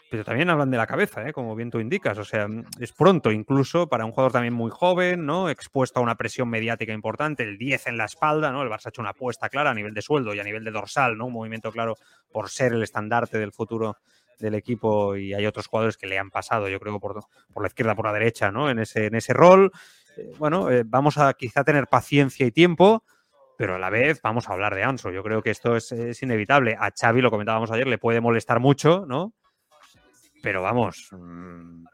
[0.10, 1.34] Pero también hablan de la cabeza, ¿eh?
[1.34, 2.18] como bien tú indicas.
[2.18, 2.48] O sea,
[2.80, 5.50] es pronto incluso para un jugador también muy joven, ¿no?
[5.50, 8.64] Expuesto a una presión mediática importante, el 10 en la espalda, ¿no?
[8.64, 10.72] El Barça ha hecho una apuesta clara a nivel de sueldo y a nivel de
[10.72, 11.28] dorsal, ¿no?
[11.28, 11.96] Un movimiento claro
[12.32, 13.98] por ser el estandarte del futuro
[14.40, 17.20] del equipo y hay otros jugadores que le han pasado, yo creo, por,
[17.54, 18.70] por la izquierda, por la derecha, ¿no?
[18.70, 19.72] En ese, en ese rol.
[20.18, 23.04] Eh, bueno, eh, vamos a quizá tener paciencia y tiempo,
[23.60, 25.12] pero a la vez vamos a hablar de Anso.
[25.12, 26.76] Yo creo que esto es, es inevitable.
[26.80, 29.34] A Xavi, lo comentábamos ayer, le puede molestar mucho, ¿no?
[30.42, 31.86] Pero vamos, mm,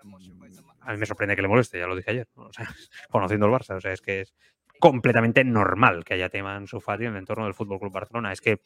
[0.82, 2.44] a mí me sorprende que le moleste, ya lo dije ayer, ¿no?
[2.48, 2.66] O sea,
[3.10, 3.76] conociendo el Barça.
[3.76, 4.34] O sea, es que es
[4.80, 8.32] completamente normal que haya tema en su Fati en el entorno del Fútbol Club Barcelona.
[8.32, 8.60] Es que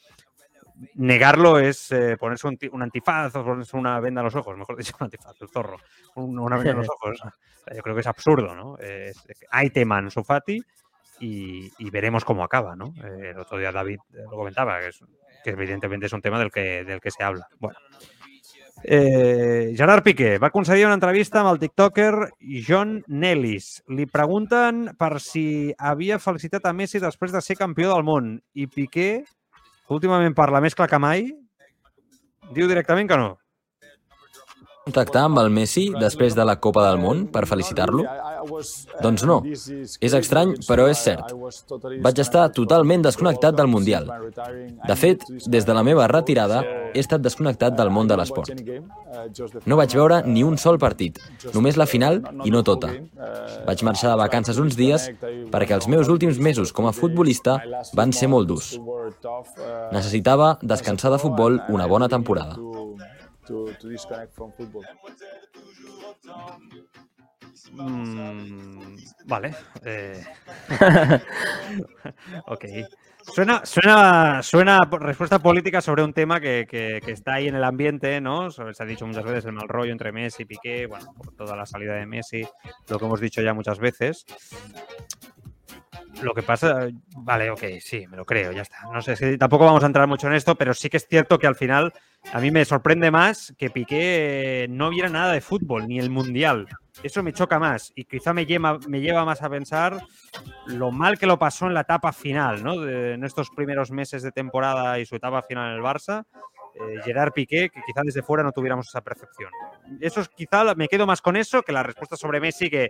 [0.96, 4.58] negarlo es eh, ponerse un, ti- un antifaz o ponerse una venda en los ojos,
[4.58, 5.78] mejor dicho, un antifaz, el zorro,
[6.16, 7.20] un- una venda en los ojos.
[7.20, 7.24] O
[7.66, 8.78] sea, Yo creo que es absurdo, ¿no?
[8.78, 10.62] Es- hay tema en su Fati
[11.20, 12.94] y, y veremos cómo acaba, ¿no?
[13.04, 15.04] Eh, el otro día David eh, lo comentaba, que, es-
[15.44, 17.48] que evidentemente es un tema del que, del que se habla.
[17.60, 17.78] Bueno.
[18.84, 22.30] Eh, Gerard Piqué va concedir una entrevista amb el tiktoker
[22.68, 23.82] John Nellis.
[23.92, 28.38] Li pregunten per si havia felicitat a Messi després de ser campió del món.
[28.56, 29.26] I Piqué,
[29.90, 31.28] últimament parla més clar que mai,
[32.56, 33.36] diu directament que no.
[34.86, 38.06] Contactar amb el Messi després de la Copa del Món per felicitar-lo?
[39.04, 39.40] Doncs no.
[39.46, 41.34] És estrany, però és cert.
[42.04, 44.10] Vaig estar totalment desconnectat del Mundial.
[44.88, 46.64] De fet, des de la meva retirada,
[46.94, 48.50] he estat desconnectat del món de l'esport.
[49.70, 51.20] No vaig veure ni un sol partit,
[51.54, 52.92] només la final i no tota.
[53.68, 55.10] Vaig marxar de vacances uns dies
[55.54, 57.60] perquè els meus últims mesos com a futbolista
[57.94, 58.74] van ser molt durs.
[59.94, 62.58] Necessitava descansar de futbol una bona temporada.
[67.74, 69.54] Mm, vale.
[69.84, 70.24] eh.
[72.48, 72.66] ok.
[73.22, 77.64] Suena, suena, suena respuesta política sobre un tema que, que- que está ahí en el
[77.64, 78.50] ambiente, ¿no?
[78.50, 81.56] Se ha dicho muchas veces el mal rollo entre Messi y Piqué, bueno, por toda
[81.56, 82.48] la salida de Messi,
[82.88, 84.26] lo que hemos dicho ya muchas veces.
[86.22, 88.78] Lo que pasa, vale, ok, sí, me lo creo, ya está.
[88.94, 91.40] No sé, si tampoco vamos a entrar mucho en esto, pero sí que es cierto
[91.40, 91.94] que al final
[92.34, 96.68] a mí me sorprende más que Piqué no viera nada de fútbol, ni el Mundial.
[97.02, 99.98] Eso me choca más y quizá me lleva, me lleva más a pensar
[100.68, 102.80] lo mal que lo pasó en la etapa final, ¿no?
[102.82, 106.26] De- en estos primeros meses de temporada y su etapa final en el Barça.
[106.76, 109.50] eh, Gerard Piqué, que quizá desde fuera no tuviéramos esa percepción.
[110.00, 112.90] Eso es, quizá me quedo más con eso que la respuesta sobre Messi, que,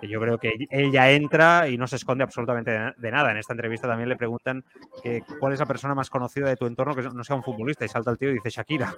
[0.00, 3.10] que yo creo que él ya entra y no se esconde absolutamente de, na- de
[3.10, 3.30] nada.
[3.30, 4.64] En esta entrevista también le preguntan
[5.02, 7.84] que, cuál es la persona más conocida de tu entorno que no sea un futbolista
[7.84, 8.94] y salta el tío y dice Shakira.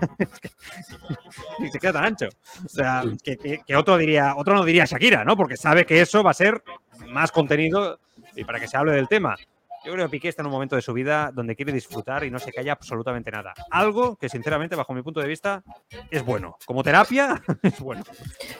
[1.58, 2.28] y se queda tan ancho.
[2.64, 5.36] O sea, que, que- que otro diría, otro no diría Shakira, ¿no?
[5.36, 6.62] Porque sabe que eso va a ser
[7.08, 7.98] más contenido
[8.36, 9.36] y para que se hable del tema.
[9.84, 12.30] Yo creo que Piqué está en un momento de su vida donde quiere disfrutar y
[12.30, 13.54] no se calla absolutamente nada.
[13.70, 15.62] Algo que, sinceramente, bajo mi punto de vista,
[16.10, 16.56] es bueno.
[16.66, 18.02] Como terapia, es bueno.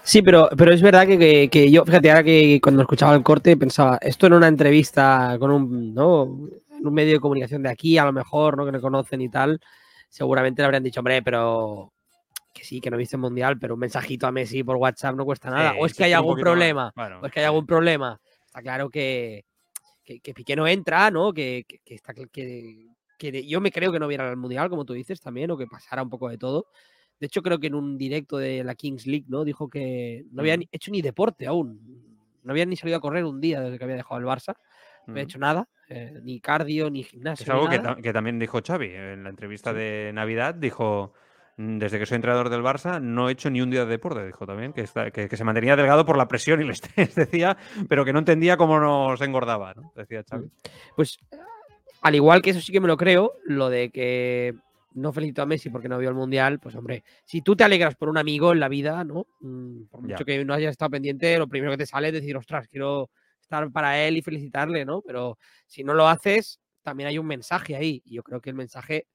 [0.02, 3.22] Sí, pero, pero es verdad que, que- que yo, fíjate, ahora que cuando escuchaba el
[3.22, 6.22] corte pensaba, esto en una entrevista con un, ¿no?
[6.22, 8.64] un medio de comunicación de aquí, a lo mejor, ¿no?
[8.64, 9.60] que le conocen y tal,
[10.08, 11.92] seguramente le habrían dicho, hombre, pero
[12.54, 15.24] que sí, que no viste el mundial, pero un mensajito a Messi por WhatsApp no
[15.26, 15.74] cuesta nada.
[15.78, 18.18] O es que hay algún problema, Bueno, o es que hay algún problema.
[18.46, 19.44] Está claro que,
[20.10, 21.32] que, que Piqué no entra, ¿no?
[21.32, 22.12] Que, que, que está
[23.46, 26.02] yo me creo que no viera el mundial, como tú dices también, o que pasara
[26.02, 26.66] un poco de todo.
[27.20, 29.44] De hecho, creo que en un directo de la Kings League, ¿no?
[29.44, 30.60] Dijo que no había Mm.
[30.60, 31.78] ni- hecho ni deporte aún.
[32.42, 34.54] No había ni salido a correr un día desde que había dejado el Barça.
[35.06, 37.42] no he hecho nada, eh, ni cardio, ni gimnasio.
[37.44, 37.96] Es algo que, nada.
[37.96, 40.54] ta- que también dijo Xavi en la entrevista de Navidad.
[40.54, 41.29] Dijo, "Mm,
[41.62, 44.24] desde que soy entrenador del Barça no he hecho ni un día de deporte.
[44.24, 47.14] Dijo también que, está- que, que se mantenía delgado por la presión y el estrés,
[47.14, 47.56] decía,
[47.88, 49.92] pero que no entendía cómo nos engordaba, ¿no?
[49.94, 50.48] Decía Xavi.
[50.96, 51.18] Pues
[52.02, 54.54] al igual que eso sí que me lo creo, lo de que
[54.94, 57.94] no felicito a Messi porque no vio el Mundial, pues hombre, si tú te alegras
[57.94, 59.26] por un amigo en la vida, ¿no?
[59.40, 60.14] Mm, Por Ya.
[60.14, 63.10] mucho que no hayas estado pendiente, lo primero que te sale es decir, ostras, quiero
[63.40, 65.02] estar para él y felicitarle, ¿no?
[65.02, 68.00] Pero si no lo haces, también hay un mensaje ahí.
[68.06, 69.06] Y yo creo que el mensaje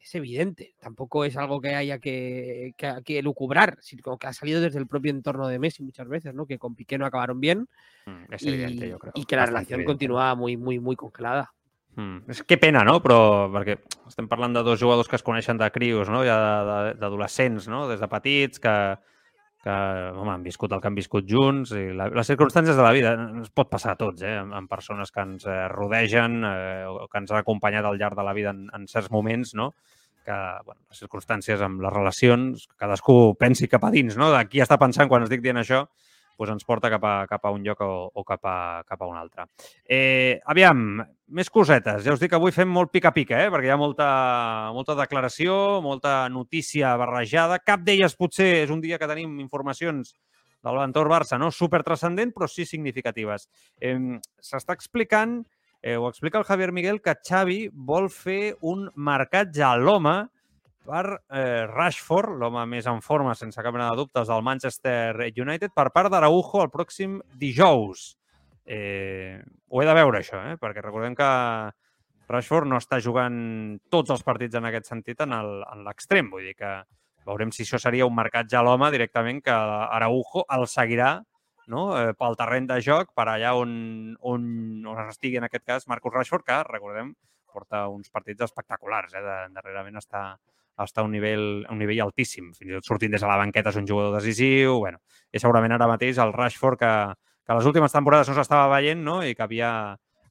[0.00, 0.74] es evidente.
[0.80, 4.86] Tampoco es algo que haya que, que, que lucubrar, sino que ha salido desde el
[4.86, 6.46] propio entorno de Messi muchas veces, ¿no?
[6.46, 7.68] Que con Piqué no acabaron bien
[8.06, 9.12] Mm, Es y, evidente, yo creo.
[9.14, 9.84] y que la relación evidente.
[9.92, 11.52] continúa muy, muy, muy congelada.
[11.96, 12.30] Mm.
[12.30, 13.02] És, que pena, no?
[13.02, 13.74] Però perquè
[14.06, 16.22] estem parlant de dos jugadors que es coneixen de crios, no?
[16.24, 17.88] Ja de- de- d'adolescents, no?
[17.88, 18.72] Des de petits, que,
[19.62, 19.74] que
[20.14, 21.74] home, han viscut el que han viscut junts.
[21.76, 24.36] I la, les circumstàncies de la vida ens pot passar a tots, eh?
[24.40, 28.18] amb, amb persones que ens eh, rodegen eh, o que ens han acompanyat al llarg
[28.18, 29.72] de la vida en, en certs moments, no?
[30.28, 34.28] que bueno, les circumstàncies amb les relacions, cadascú pensi cap a dins, no?
[34.34, 35.86] de qui està pensant quan estic dient això,
[36.38, 39.08] doncs ens porta cap a, cap a un lloc o, o cap, a, cap a
[39.10, 39.48] un altre.
[39.84, 41.02] Eh, aviam,
[41.34, 42.04] més cosetes.
[42.06, 43.50] Ja us dic que avui fem molt pica-pica, eh?
[43.52, 44.08] perquè hi ha molta,
[44.76, 47.60] molta declaració, molta notícia barrejada.
[47.60, 50.14] Cap d'elles potser és un dia que tenim informacions
[50.64, 51.50] de l'entorn Barça, no?
[51.54, 53.48] Super transcendent, però sí significatives.
[53.80, 53.98] Eh,
[54.42, 55.40] S'està explicant,
[55.82, 60.16] eh, ho explica el Javier Miguel, que Xavi vol fer un marcatge a l'home
[60.88, 65.74] per eh, Rashford, l'home més en forma, sense cap mena de dubtes, del Manchester United,
[65.76, 68.14] per part d'Araujo el pròxim dijous.
[68.64, 69.36] Eh,
[69.68, 70.56] ho he de veure, això, eh?
[70.60, 71.28] perquè recordem que
[72.28, 73.36] Rashford no està jugant
[73.92, 75.36] tots els partits en aquest sentit en
[75.84, 76.28] l'extrem.
[76.32, 76.72] Vull dir que
[77.28, 81.14] veurem si això seria un marcatge a l'home directament que Araujo el seguirà
[81.68, 81.84] no?
[82.00, 83.72] eh, pel terreny de joc per allà on,
[84.20, 84.44] on,
[84.88, 87.12] on estigui en aquest cas Marcus Rashford, que recordem
[87.52, 89.14] porta uns partits espectaculars.
[89.16, 89.24] Eh?
[89.24, 90.30] De, darrerament està,
[90.84, 92.52] està a un nivell, a un nivell altíssim.
[92.54, 94.78] Fins i tot sortint des de la banqueta és un jugador decisiu.
[94.78, 94.98] Bueno,
[95.32, 96.92] és segurament ara mateix el Rashford que,
[97.46, 99.22] que les últimes temporades no s'estava veient no?
[99.24, 99.70] i que havia,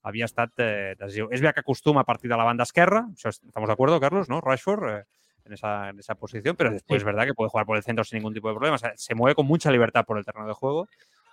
[0.04, 1.28] havia estat eh, decisiu.
[1.32, 4.00] És veritat que acostuma a partir de la banda esquerra, això es- estamos de acuerdo,
[4.00, 4.40] Carlos, ¿no?
[4.42, 5.04] Rashford eh,
[5.46, 8.04] en, esa, en esa posición, pero después es verdad que puede jugar por el centro
[8.04, 8.76] sin ningún tipo de problema.
[8.76, 10.88] O sea, se mueve con mucha libertad por el terreno de juego.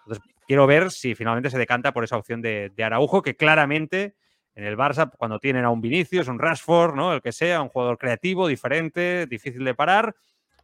[0.07, 4.14] Entonces, quiero ver si finalmente se decanta por esa opción de, de Araujo, que claramente
[4.54, 7.12] en el Barça, cuando tienen a un Vinicius, un Rashford, ¿no?
[7.12, 10.14] El que sea, un jugador creativo, diferente, difícil de parar,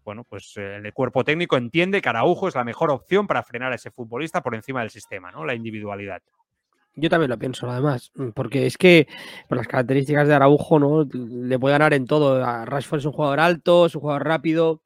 [0.05, 3.73] bueno, pues eh, el cuerpo técnico entiende que Araujo es la mejor opción para frenar
[3.73, 5.45] a ese futbolista por encima del sistema, ¿no?
[5.45, 6.23] La individualidad.
[6.97, 9.07] Yo también lo pienso, además, porque es que
[9.49, 11.05] por las características de Araujo, ¿no?
[11.13, 12.45] Le puede ganar en todo.
[12.65, 14.83] Rashford es un jugador alto, es un jugador rápido.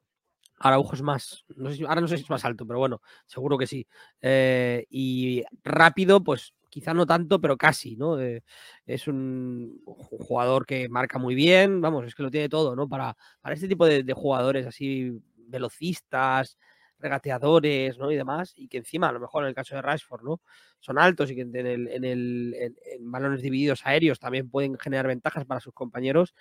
[0.59, 3.67] Araujo es más, no ahora no sé si es más alto, pero bueno, seguro que
[3.67, 3.87] sí.
[4.21, 8.19] Eh, y rápido, pues quizá no tanto, pero casi, ¿no?
[8.19, 8.43] Eh,
[8.85, 12.89] es un, jugador que marca muy bien, vamos, es que lo tiene todo, ¿no?
[12.89, 16.57] Para, para este tipo de, de jugadores así velocistas,
[16.99, 18.11] regateadores, ¿no?
[18.11, 20.41] Y demás, y que encima, a lo mejor en el caso de Rashford, ¿no?
[20.81, 24.77] Son altos y que en, el, en, el, en, en balones divididos aéreos también pueden
[24.77, 26.33] generar ventajas para sus compañeros.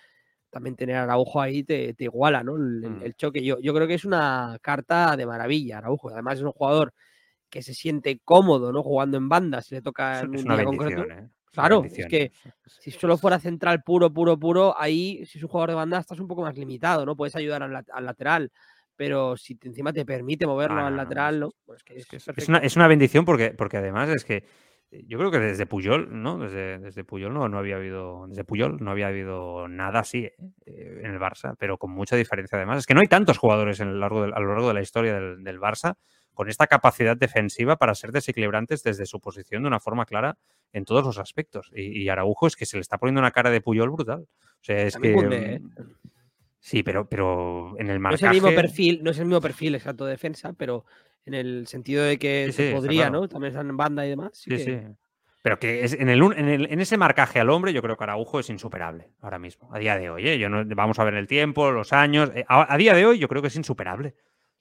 [0.50, 2.56] También tener a Araujo ahí te, te iguala, ¿no?
[2.56, 3.02] El, el- Mm.
[3.04, 3.44] el choque.
[3.44, 6.10] Yo, yo creo que es una carta de maravilla, Araujo.
[6.10, 6.92] Además, es un jugador
[7.54, 8.82] que se siente cómodo, ¿no?
[8.82, 11.02] Jugando en banda, si le toca en un día concreto.
[11.08, 11.28] ¿eh?
[11.52, 12.32] Claro, es que
[12.66, 16.18] si solo fuera central puro, puro, puro, ahí, si es un jugador de banda, estás
[16.18, 17.14] un poco más limitado, ¿no?
[17.14, 18.50] Puedes ayudar al, lat- al lateral,
[18.96, 21.50] pero si te- encima te permite moverlo al no, lateral, ¿no?
[21.64, 24.44] Pues que es, que es- una, es una bendición porque, porque además es que
[24.90, 26.38] eh, yo creo que desde Puyol, ¿no?
[26.38, 28.26] Desde, desde Puyol no, no había habido.
[28.26, 30.32] Desde Puyol no había habido nada así ¿eh?
[31.04, 32.78] En el Barça, pero con mucha diferencia además.
[32.78, 35.14] Es que no hay tantos jugadores en el largo a lo largo de la historia
[35.14, 35.94] del, del Barça
[36.34, 40.36] con esta capacidad defensiva para ser desequilibrantes desde su posición de una forma clara
[40.72, 41.70] en todos los aspectos.
[41.74, 44.20] Y, y Araujo es que se le está poniendo una cara de Puyol brutal.
[44.20, 44.28] O
[44.64, 45.20] sea, es También que.
[45.20, 45.60] Koundé, ¿eh?
[45.60, 45.92] mm,
[46.58, 48.24] Sí, pero, pero en el No es marcaje...
[48.26, 50.86] el mismo perfil, no es el mismo perfil exacto de defensa, pero
[51.26, 53.20] en el sentido de que Sí, se sí, podría, claro.
[53.20, 53.28] ¿no?
[53.28, 54.30] También están en banda y demás.
[54.32, 54.78] Sí, que- sí.
[55.42, 58.04] Pero que es, en, el, en, el- en ese marcaje al hombre, yo creo que
[58.04, 60.26] Araujo es insuperable ahora mismo, a día de hoy.
[60.26, 60.38] ¿eh?
[60.38, 62.30] Yo no, vamos a ver el tiempo, los años.
[62.34, 64.14] eh, a, a día de hoy, yo creo que es insuperable.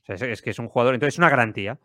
[0.07, 1.79] Es, que es un jugador, entonces es una garantía.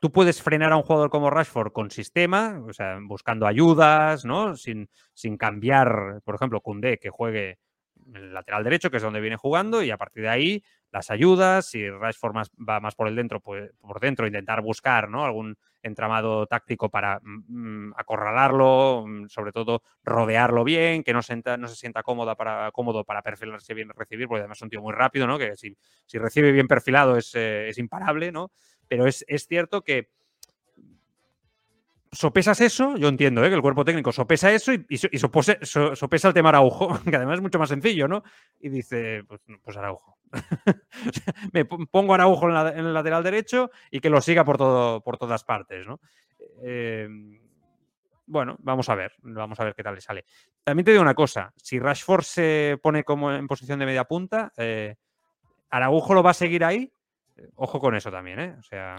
[0.00, 4.56] Tú puedes frenar a un jugador como Rashford con sistema, o sea, buscando ayudas, ¿no?
[4.56, 7.58] Sin, sin cambiar, por ejemplo, Koundé, que juegue
[8.06, 10.64] en el lateral derecho, que es donde viene jugando, y a partir de ahí
[10.94, 15.08] las ayudas, si Rashford más, va más por el dentro, pues por dentro intentar buscar,
[15.08, 15.24] ¿no?
[15.24, 21.56] Algún entramado táctico para mm, mm, acorralarlo, mm, sobre todo rodearlo bien, que no, senta-
[21.56, 24.80] no se sienta cómoda para, cómodo para perfilarse bien recibir, porque además es un tío
[24.80, 25.36] muy rápido, ¿no?
[25.36, 25.76] Que si,
[26.06, 28.52] si recibe bien perfilado es, eh, es imparable, ¿no?
[28.86, 30.10] Pero es, es cierto que
[32.12, 33.48] sopesas eso, yo entiendo ¿eh?
[33.48, 37.42] que el cuerpo técnico sopesa eso y, y, sopesa el tema Araujo, que además es
[37.42, 38.22] mucho más sencillo, ¿no?
[38.60, 40.18] Y dice, pues, pues Araujo.
[41.52, 45.16] Me pongo Araujo en, en, el lateral derecho y que lo siga por, todo, por
[45.16, 46.00] todas partes, ¿no?
[46.62, 47.08] Eh,
[48.26, 50.24] bueno, vamos a ver, vamos a ver qué tal le sale.
[50.62, 54.52] También te digo una cosa, si Rashford se pone como en posición de media punta,
[54.56, 54.96] eh,
[55.70, 56.90] Araujo lo va a seguir ahí,
[57.56, 58.56] ojo con eso también, ¿eh?
[58.58, 58.98] O sea,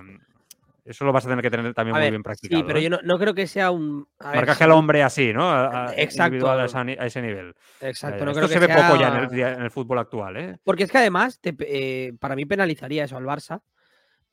[0.86, 2.62] eso lo vas a tener que tener también a muy ver, bien practicado.
[2.62, 2.84] Sí, pero ¿eh?
[2.84, 4.08] yo no, no, creo que sea un.
[4.20, 5.50] Marcaje al hombre así, ¿no?
[5.50, 6.48] A, a Exacto.
[6.48, 6.66] A,
[7.06, 7.56] ese nivel.
[7.82, 8.22] Exacto.
[8.22, 8.88] Eh, no esto creo se que ve sea...
[8.88, 10.58] poco ya en el, en el, fútbol actual, ¿eh?
[10.64, 13.62] Porque es que además, te, eh, para mí penalizaría eso al Barça.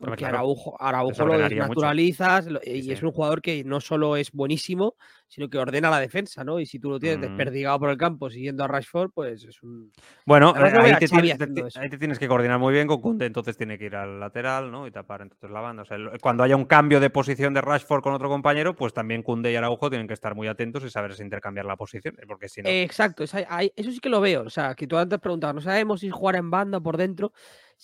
[0.07, 2.61] Porque claro, Araujo, Araujo lo desnaturalizas mucho.
[2.64, 4.96] y sí, es un jugador que no solo es buenísimo,
[5.28, 6.61] sino que ordena la defensa, ¿no?
[6.61, 7.22] Y si tú lo tienes mm.
[7.22, 9.90] desperdigado por el campo siguiendo a Rashford, pues es un.
[10.26, 11.44] Bueno, ahí, ahí, te tienes, te,
[11.80, 14.70] ahí, te tienes, que coordinar muy bien con Kunde, entonces tiene que ir al lateral,
[14.70, 14.86] ¿no?
[14.86, 15.82] Y tapar entonces la banda.
[15.82, 19.22] O sea, cuando haya un cambio de posición de Rashford con otro compañero, pues también
[19.22, 22.62] Kunde y Araujo tienen que estar muy atentos y saber intercambiar la posición, porque si
[22.62, 22.68] no.
[22.68, 24.42] Eh, exacto, eso sí que lo veo.
[24.42, 27.32] O sea, que tú antes preguntabas, no sabemos si jugar en banda por dentro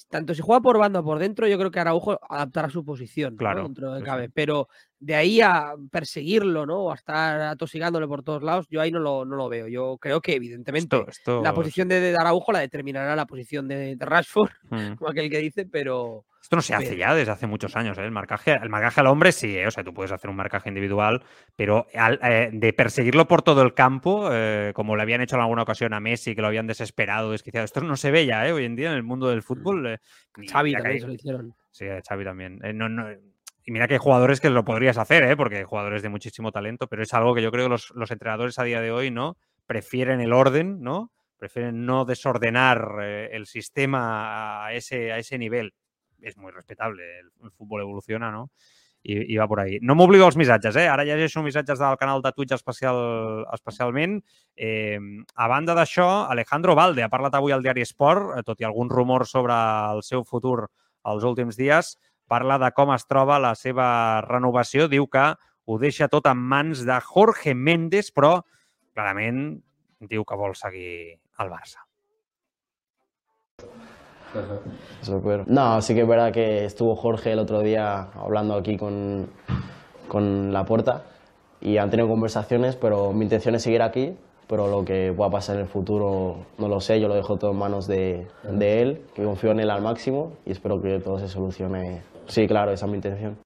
[0.06, 3.36] tanto si juega por banda o por dentro, yo creo que Araujo adaptará su posición
[3.36, 3.64] claro, ¿no?
[3.68, 4.28] dentro de cabe.
[4.28, 4.68] Pero
[5.00, 6.84] de ahí a perseguirlo, ¿no?
[6.84, 9.68] O a estar atosigándole por todos lados, yo ahí no lo, no lo veo.
[9.68, 11.42] Yo creo que, evidentemente, esto, esto...
[11.42, 14.94] la posición de, de, Araujo la determinará la posición de, de Rashford, mm.
[14.94, 16.24] como aquel que dice, pero.
[16.40, 18.04] Esto no se hace ya desde hace muchos años, ¿eh?
[18.04, 19.66] El marcaje, el marcaje al hombre sí, ¿eh?
[19.66, 21.22] o sea, tú puedes hacer un marcaje individual,
[21.56, 25.42] pero al, eh, de perseguirlo por todo el campo, eh, como le habían hecho en
[25.42, 28.52] alguna ocasión a Messi, que lo habían desesperado, desquiciado, esto no se ve ya ¿eh?
[28.52, 29.86] hoy en día en el mundo del fútbol.
[29.88, 29.98] Eh,
[30.50, 31.54] Xavi también se lo hicieron.
[31.70, 32.60] Sí, Xavi también.
[32.74, 33.08] No, no,
[33.68, 35.36] y mira que hay jugadores que lo podrías hacer, ¿eh?
[35.36, 38.10] porque hay jugadores de muchísimo talento, pero es algo que yo creo que los, los
[38.10, 41.12] entrenadores a día de hoy no prefieren el orden, ¿no?
[41.36, 45.74] Prefieren no desordenar eh, el sistema a ese, a ese nivel.
[46.22, 48.48] És muy respetable, el, el futbol evoluciona, no?
[49.02, 49.76] I, i va por ahí.
[49.82, 50.88] No m'oblido els missatges, eh?
[50.88, 54.16] Ara llegeixo missatges del canal de Twitch especial, especialment.
[54.56, 54.96] Eh,
[55.36, 58.88] a banda d'això, Alejandro Valde ha parlat avui al diari Esport, eh, tot i algun
[58.88, 59.60] rumor sobre
[59.92, 60.70] el seu futur
[61.08, 61.94] els últims dies,
[62.28, 63.88] parla de com es troba la seva
[64.26, 65.32] renovació, diu que
[65.68, 68.38] ho deixa tot en mans de Jorge Méndez, però
[68.94, 69.58] clarament
[70.00, 71.84] diu que vol seguir al Barça.
[75.46, 79.30] No, sí que es verdad que estuvo Jorge el otro día hablando aquí con,
[80.06, 81.04] con la puerta
[81.60, 84.16] y han tenido conversaciones, pero mi intención es seguir aquí,
[84.46, 87.52] pero lo que pueda pasar en el futuro no lo sé, yo lo dejo todo
[87.52, 91.18] en manos de, de él, que confío en él al máximo y espero que todo
[91.18, 92.02] se solucione.
[92.28, 93.38] Sí, claro, esa es mi intención.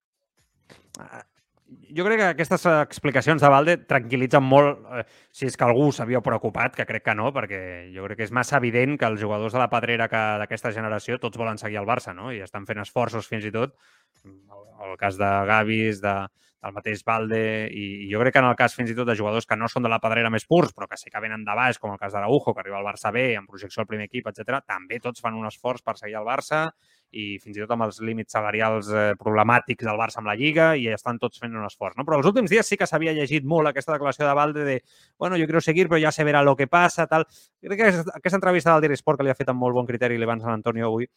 [1.96, 6.22] jo crec que aquestes explicacions de Valde tranquil·litzen molt, eh, si és que algú s'havia
[6.24, 7.60] preocupat, que crec que no, perquè
[7.94, 11.38] jo crec que és massa evident que els jugadors de la pedrera d'aquesta generació tots
[11.40, 12.32] volen seguir al Barça, no?
[12.32, 13.76] I estan fent esforços fins i tot,
[14.24, 16.16] el cas de Gavis, de,
[16.62, 17.42] del mateix Valde,
[17.74, 19.82] i, jo crec que en el cas fins i tot de jugadors que no són
[19.82, 22.14] de la pedrera més purs, però que sí que venen de baix, com el cas
[22.14, 24.62] d'Araujo, que arriba al Barça B, en projecció al primer equip, etc.
[24.66, 26.68] també tots fan un esforç per seguir al Barça
[27.12, 30.70] i fins i tot amb els límits salarials eh, problemàtics del Barça amb la Lliga
[30.80, 31.98] i estan tots fent un esforç.
[31.98, 32.06] No?
[32.08, 34.78] Però els últims dies sí que s'havia llegit molt aquesta declaració de Valde de
[35.18, 37.26] bueno, jo quiero seguir, però ja se verà lo que passa, tal.
[37.60, 40.16] Crec que aquesta entrevista del Diari Sport que li ha fet amb molt bon criteri
[40.16, 41.10] l'Ivan Sant Antonio avui,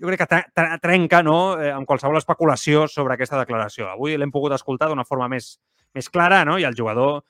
[0.00, 3.90] jo crec que trenca no, eh, amb qualsevol especulació sobre aquesta declaració.
[3.90, 5.58] Avui l'hem pogut escoltar d'una forma més,
[5.94, 6.58] més clara no?
[6.58, 7.20] i el jugador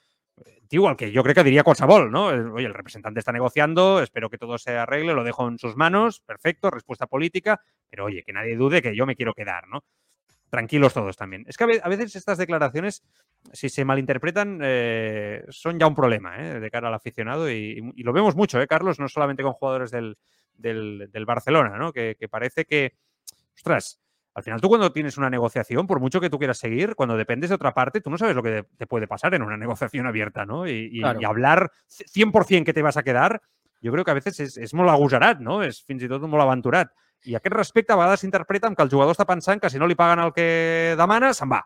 [0.71, 2.27] diu el que yo creo que diría qualsevol, ¿no?
[2.27, 6.21] Oye, el representante está negociando, espero que todo se arregle, lo dejo en sus manos,
[6.21, 9.83] perfecto, respuesta política, pero oye, que nadie dude que yo me quiero quedar, ¿no?
[10.49, 11.45] Tranquilos todos también.
[11.49, 13.03] Es que a veces estas declaraciones,
[13.53, 16.61] si se malinterpretan, eh, son ya un problema ¿eh?
[16.61, 18.99] de cara al aficionado y, lo vemos mucho, ¿eh, Carlos?
[18.99, 20.19] No solamente con jugadores del,
[20.61, 21.93] del, del Barcelona, ¿no?
[21.93, 22.95] Que, que parece que,
[23.55, 24.01] ostras,
[24.35, 27.51] al final tú cuando tienes una negociación, por mucho que tú quieras seguir, cuando dependes
[27.51, 30.47] de otra parte, tú no sabes lo que te puede pasar en una negociación abierta,
[30.47, 30.67] ¿no?
[30.67, 31.21] Y, y, claro.
[31.21, 33.43] y hablar 100% que te vas a quedar,
[33.83, 35.63] jo crec que a vegades és, és molt agosarat, no?
[35.65, 36.93] És fins i tot molt aventurat.
[37.25, 39.89] I aquest respecte a vegades s'interpreta amb que el jugador està pensant que si no
[39.89, 41.63] li paguen el que demana, se'n va.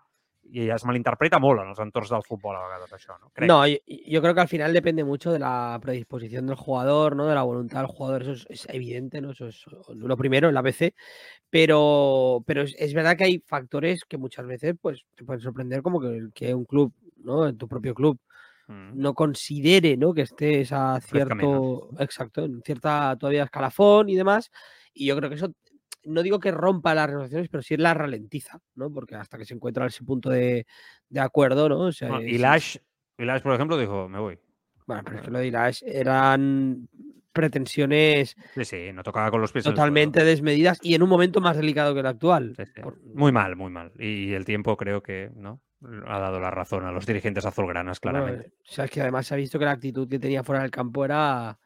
[0.51, 3.31] Y es malinterpreta molt en els entorns del fútbol a vegades això, ¿no?
[3.35, 3.49] Crec.
[3.49, 7.27] No, yo, yo, creo que al final depende mucho de la predisposición del jugador, ¿no?
[7.27, 9.33] De la voluntad del jugador, eso es, es evidente, ¿no?
[9.33, 10.95] Eso es lo primero en la BC,
[11.51, 15.83] pero, pero es, es, verdad que hay factores que muchas veces pues te pueden sorprender
[15.83, 17.49] como que, que un club, ¿no?
[17.49, 18.21] En tu propio club
[18.69, 18.93] mm.
[18.95, 20.15] no considere, ¿no?
[20.15, 24.51] Que estés a cierto, exacto, en cierta todavía escalafón y demás,
[24.93, 25.53] y yo creo que eso
[26.07, 28.93] no digo que rompa las negociaciones, pero sí la ralentiza, ¿no?
[28.93, 30.67] Porque hasta que se encuentra ese punto de,
[31.09, 31.81] de acuerdo, ¿no?
[31.81, 32.77] O sea, no, y, Lash,
[33.19, 34.39] y Lash, por ejemplo, dijo, me voy.
[34.87, 36.89] Bueno, pero es que lo de Lash eran
[37.33, 41.57] pretensiones sí, sí, no tocaba con los pies totalmente desmedidas y en un momento más
[41.57, 42.55] delicado que el actual.
[42.57, 42.81] Sí, sí.
[42.81, 43.03] Por...
[43.03, 43.93] Muy mal, muy mal.
[43.99, 45.61] Y el tiempo creo que, ¿no?
[46.07, 48.53] ha dado la razón a los dirigentes azulgranas, claramente.
[48.61, 50.71] o sea, es que además se ha visto que la actitud que tenía fuera del
[50.71, 51.59] campo era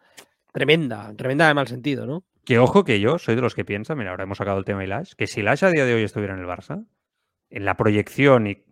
[0.59, 2.25] tremenda, tremenda de mal sentido, ¿no?
[2.45, 4.81] Que ojo que yo soy de los que piensa, mira, ahora hemos sacado el tema
[4.81, 6.85] de Ilash, que si Ilash a día de hoy estuviera en el Barça,
[7.49, 8.65] en la proyección y,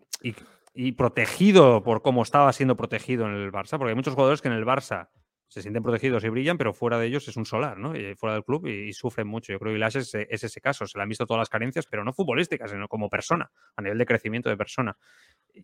[0.73, 4.49] y, protegido por cómo estaba siendo protegido en el Barça, porque hay muchos jugadores que
[4.49, 5.07] en el Barça
[5.47, 7.95] se sienten protegidos y brillan, pero fuera de ellos es un solar, ¿no?
[7.95, 9.53] Y fuera del club y, sufren mucho.
[9.53, 11.85] Yo creo que Ilash es, es, ese caso, se le han visto todas las carencias,
[11.89, 14.97] pero no futbolísticas, sino como persona, a nivel de crecimiento de persona.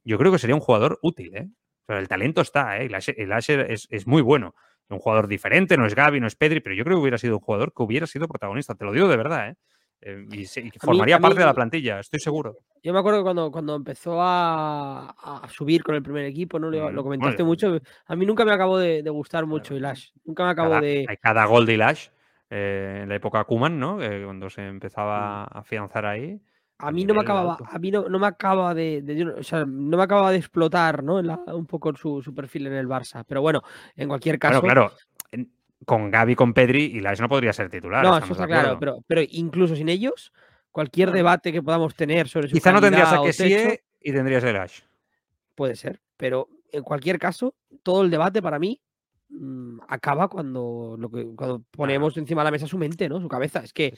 [0.05, 1.49] Yo creo que sería un jugador útil, ¿eh?
[1.89, 2.85] El talento está, ¿eh?
[2.85, 4.55] Ilash, es, es muy bueno
[4.89, 7.35] un jugador diferente, no es Gaby, no es Pedri, pero yo creo que hubiera sido
[7.37, 9.55] un jugador que hubiera sido protagonista, te lo digo de verdad, ¿eh?
[10.01, 12.57] eh y, que formaría parte de la plantilla, estoy seguro.
[12.83, 15.15] Yo me acuerdo que cuando, cuando empezó a,
[15.49, 16.69] subir con el primer equipo, ¿no?
[16.69, 17.79] Lo, comentaste mucho.
[18.05, 20.09] A mí nunca me acabó de, gustar mucho Ilash.
[20.25, 21.05] Nunca me acabó de.
[21.07, 22.09] Hay cada gol de Ilash
[22.49, 23.97] eh, en la época Kuman, ¿no?
[23.97, 26.41] cuando se empezaba a afianzar ahí.
[26.85, 30.37] A mí no me acababa, a mí no, me acaba de, no me acaba de
[30.37, 31.15] explotar, ¿no?
[31.15, 33.23] un poco su, su, perfil en el Barça.
[33.25, 33.61] Pero bueno,
[33.95, 34.61] en cualquier caso.
[34.61, 34.91] Claro,
[35.29, 35.47] claro.
[35.85, 38.03] Con Gaby, con Pedri, y Lash no podría ser titular.
[38.03, 40.33] No, eso está claro, pero, pero incluso sin ellos,
[40.71, 44.43] cualquier debate que podamos tener sobre su Quizá no tendrías a que sí y tendrías
[44.43, 44.79] el Lash.
[45.55, 48.81] Puede ser, pero en cualquier caso, todo el debate para mí
[49.87, 53.19] acaba cuando, lo que, cuando ponemos encima de la mesa su mente, ¿no?
[53.19, 53.59] Su cabeza.
[53.59, 53.97] Es que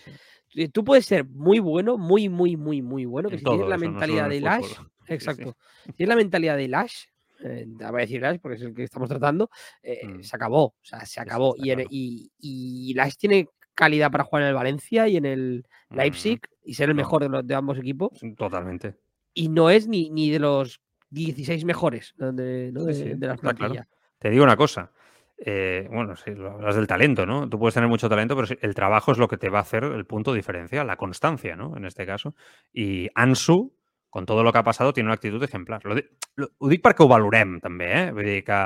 [0.54, 3.78] eh, tú puedes ser muy bueno, muy, muy, muy, muy bueno, que si tienes la
[3.78, 4.74] mentalidad de Lash,
[5.08, 7.06] exacto, si tienes la mentalidad de Lash,
[7.44, 9.50] eh, voy a decir Lash porque es el que estamos tratando,
[9.84, 10.22] eh, mm.
[10.22, 11.56] se acabó, o sea, se acabó.
[11.58, 16.40] Y, y, y, Lash tiene calidad para jugar en el Valencia y en el Leipzig
[16.64, 18.20] y ser el mejor de, los, de ambos equipos.
[18.38, 18.96] Totalmente.
[19.34, 23.88] Y no es ni, ni de los 16 mejores de, de, las plantillas.
[24.18, 24.92] Te digo una cosa,
[25.38, 27.50] eh, bueno, sí, hablas del talento, ¿no?
[27.50, 29.84] Tú puedes tener mucho talento, pero el trabajo es lo que te va a hacer
[29.84, 31.76] el punto diferencial, la constancia, ¿no?
[31.76, 32.36] En este caso.
[32.72, 33.76] Y Ansu,
[34.10, 35.84] con todo lo que ha pasado, tiene una actitud ejemplar.
[35.84, 35.96] Lo,
[36.36, 38.12] lo, ho dic perquè ho valorem, eh?
[38.16, 38.62] Vull dir que,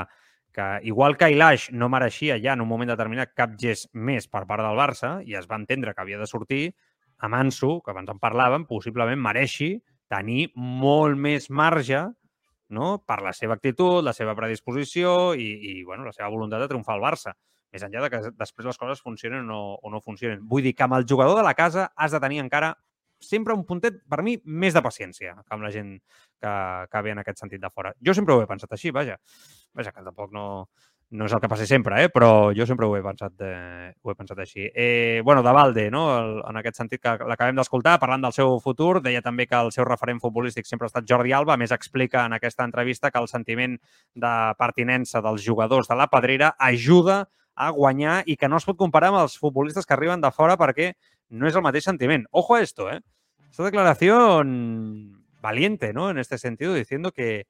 [0.54, 4.46] que igual que Ilaix no mereixia ja en un moment determinat cap gest més per
[4.46, 6.76] part del Barça i es va entendre que havia de sortir,
[7.18, 12.06] amb Ansu, que abans en parlàvem, possiblement mereixi tenir molt més marge
[12.70, 13.00] no?
[13.06, 16.96] per la seva actitud, la seva predisposició i, i bueno, la seva voluntat de triomfar
[16.98, 17.36] al Barça.
[17.74, 20.42] Més enllà de que després les coses funcionen o no, o no funcionen.
[20.50, 22.74] Vull dir que amb el jugador de la casa has de tenir encara
[23.20, 26.54] sempre un puntet, per mi, més de paciència que amb la gent que,
[26.90, 27.92] que ve en aquest sentit de fora.
[28.06, 29.20] Jo sempre ho he pensat així, vaja.
[29.76, 30.46] Vaja, que tampoc no,
[31.12, 32.10] no és el que passi sempre, eh?
[32.14, 33.50] però jo sempre ho he pensat, de,
[33.98, 34.68] ho he pensat així.
[34.70, 36.04] Eh, bueno, de Valde, no?
[36.14, 39.74] El, en aquest sentit que l'acabem d'escoltar, parlant del seu futur, deia també que el
[39.74, 43.22] seu referent futbolístic sempre ha estat Jordi Alba, a més explica en aquesta entrevista que
[43.22, 43.80] el sentiment
[44.14, 47.24] de pertinença dels jugadors de la Pedrera ajuda
[47.60, 50.56] a guanyar i que no es pot comparar amb els futbolistes que arriben de fora
[50.62, 50.94] perquè
[51.30, 52.26] no és el mateix sentiment.
[52.32, 53.02] Ojo a esto, ¿eh?
[53.50, 56.12] Esta declaración valiente, ¿no?
[56.12, 57.48] En este sentido, diciendo que,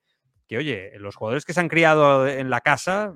[0.47, 3.15] que, oye, los jugadores que se han criado en la casa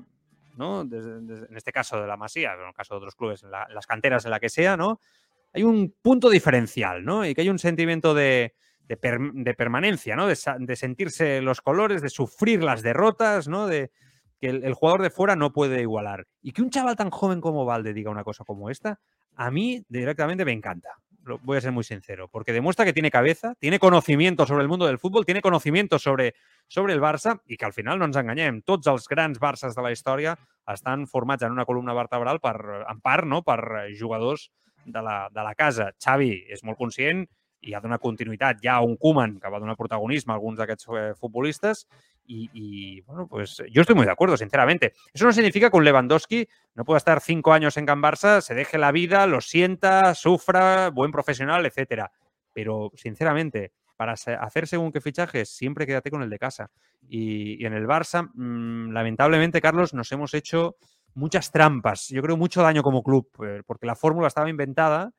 [0.55, 0.81] ¿no?
[0.81, 4.25] en este caso de la Masía, en el caso de otros clubes, en, las canteras,
[4.25, 4.99] en la que sea, ¿no?
[5.53, 7.25] Hay un punto diferencial, ¿no?
[7.25, 8.53] Y que hay un sentimiento de,
[9.57, 10.27] permanencia, ¿no?
[10.27, 13.67] De, sentirse los colores, de sufrir las derrotas, ¿no?
[13.67, 13.91] De
[14.39, 16.27] que el, jugador de fuera no puede igualar.
[16.41, 18.99] Y que un chaval tan joven como Valde diga una cosa como esta,
[19.35, 20.89] a mí directamente me encanta.
[21.43, 24.85] Voy a ser muy sincero, porque demuestra que tiene cabeza, tiene conocimiento sobre el mundo
[24.85, 26.35] del fútbol, tiene conocimiento sobre
[26.67, 29.83] sobre el Barça i que al final no ens enganyem, tots els grans Barças de
[29.85, 30.33] la història
[30.73, 32.55] estan formats en una columna vertebral per,
[32.89, 33.59] en part no, per
[33.99, 34.49] jugadors
[34.85, 35.91] de la, de la casa.
[36.01, 37.23] Xavi és molt conscient
[37.63, 40.89] i ha donat continuïtat ja a un Koeman que va donar protagonisme a alguns d'aquests
[40.89, 41.85] eh, futbolistes
[42.25, 44.93] y, bueno, pues yo estoy muy de acuerdo, sinceramente.
[45.13, 48.55] Eso no significa que un Lewandowski no pueda estar cinco años en Can Barça, se
[48.55, 52.11] deje la vida, lo sienta, sufra, buen profesional, etcétera.
[52.53, 56.71] Pero, sinceramente, para hacer según qué fichajes, siempre quédate con el de casa.
[57.07, 60.77] Y, en el Barça, mm, lamentablemente, Carlos, nos hemos hecho
[61.13, 62.09] muchas trampas.
[62.09, 65.11] Yo creo mucho daño como club, eh, porque la fórmula estaba inventada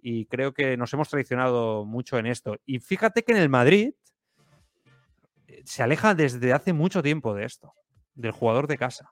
[0.00, 2.56] y creo que nos hemos traicionado mucho en esto.
[2.64, 3.92] Y fíjate que en el Madrid
[5.64, 7.74] se aleja desde hace mucho tiempo de esto,
[8.14, 9.10] del jugador de casa.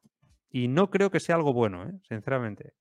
[0.50, 1.92] Y no creo que sea algo bueno, ¿eh?
[2.08, 2.72] sinceramente.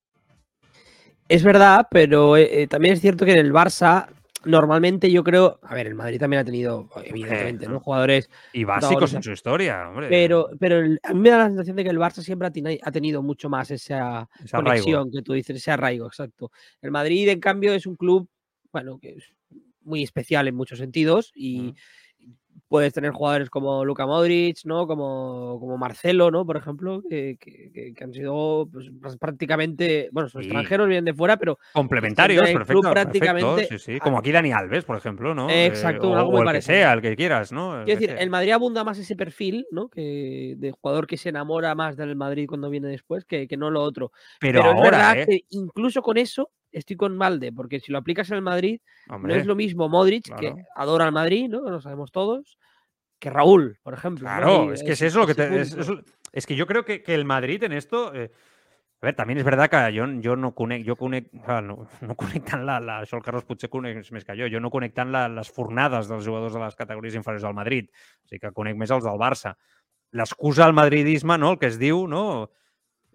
[1.27, 2.33] Es verdad, pero
[2.69, 4.09] también es cierto que en el Barça
[4.45, 7.79] normalmente yo creo, a ver, el Madrid también ha tenido, evidentemente, ¿no?
[7.79, 8.29] Jugadores.
[8.53, 10.07] Y básicos en su historia, hombre.
[10.09, 13.21] Pero, pero a mí me da la sensación de que el Barça siempre ha, tenido
[13.21, 16.51] mucho más esa, conexión que tú dices, ese arraigo, exacto.
[16.81, 18.29] El Madrid, en cambio, es un club,
[18.71, 19.33] bueno, que es
[19.81, 21.75] muy especial en muchos sentidos y.
[22.69, 24.87] puedes tener jugadores como Luka Modric, ¿no?
[24.87, 26.45] Como, como Marcelo, ¿no?
[26.45, 28.89] Por ejemplo, que, que, que han sido pues,
[29.19, 30.47] prácticamente, bueno, son Sí.
[30.47, 32.81] extranjeros, vienen de fuera, pero Complementarios, perfecto.
[32.91, 33.99] prácticamente- perfecto, sí, sí.
[33.99, 35.49] Como aquí Dani Alves, por ejemplo, ¿no?
[35.49, 37.79] Exacto, Eh, o, algo muy o el que sea, el que quieras, ¿no?
[37.79, 38.23] El Quiero decir, sea.
[38.23, 39.89] el Madrid abunda más ese perfil, ¿no?
[39.89, 43.71] Que de jugador que se enamora más del Madrid cuando viene después que, que no
[43.71, 44.11] lo otro.
[44.39, 45.25] Pero, Pero, es ahora, verdad ¿eh?
[45.25, 49.33] que incluso con eso estoy con Malde, porque si lo aplicas en el Madrid, Hombre,
[49.35, 50.41] no es lo mismo Modric, claro.
[50.55, 51.61] que adora al Madrid, ¿no?
[51.69, 52.57] Lo sabemos todos,
[53.19, 54.27] que Raúl, por ejemplo.
[54.29, 54.35] ¿no?
[54.35, 55.89] Claro, Y es que es eso lo que te, es, es-
[56.31, 58.13] es que yo creo que, que el Madrid en esto.
[58.13, 58.31] eh,
[59.01, 62.15] a ver, también és verdad que jo, jo no conec, jo conec, clar, no, no
[62.15, 65.09] conec tant la, la, el Carlos potser coneix més que jo, jo no conec tant
[65.11, 67.87] la, les fornades dels jugadors de les categories inferiors del Madrid,
[68.23, 69.55] o sigui que conec més els del Barça.
[70.11, 72.49] L'excusa al madridisme, no, el que es diu, no,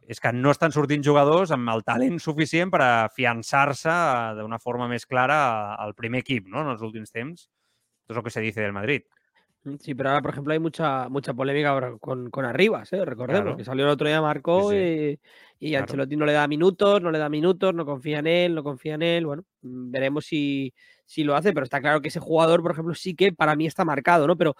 [0.08, 4.88] és que no estan sortint jugadors amb el talent suficient per afiançar-se eh, d'una forma
[4.88, 7.48] més clara al primer equip, no?, en els últims temps.
[8.04, 9.02] Esto es lo que se dice del Madrid.
[9.64, 13.02] Mm, Sí, pero ahora, por ejemplo, hay mucha mucha polémica con, con Arribas, ¿eh?
[13.04, 13.56] Recordemos Claro.
[13.56, 15.20] que salió el otro día, marcó Sí, y,
[15.58, 15.84] y Claro.
[15.84, 18.94] Ancelotti no le da minutos, no le da minutos, no confía en él, no confía
[18.96, 19.24] en él.
[19.26, 20.74] Bueno, mm, veremos si,
[21.06, 23.64] si lo hace, pero está claro que ese jugador, por ejemplo, sí que para mí
[23.66, 24.36] está marcado, ¿no?
[24.36, 24.54] Pero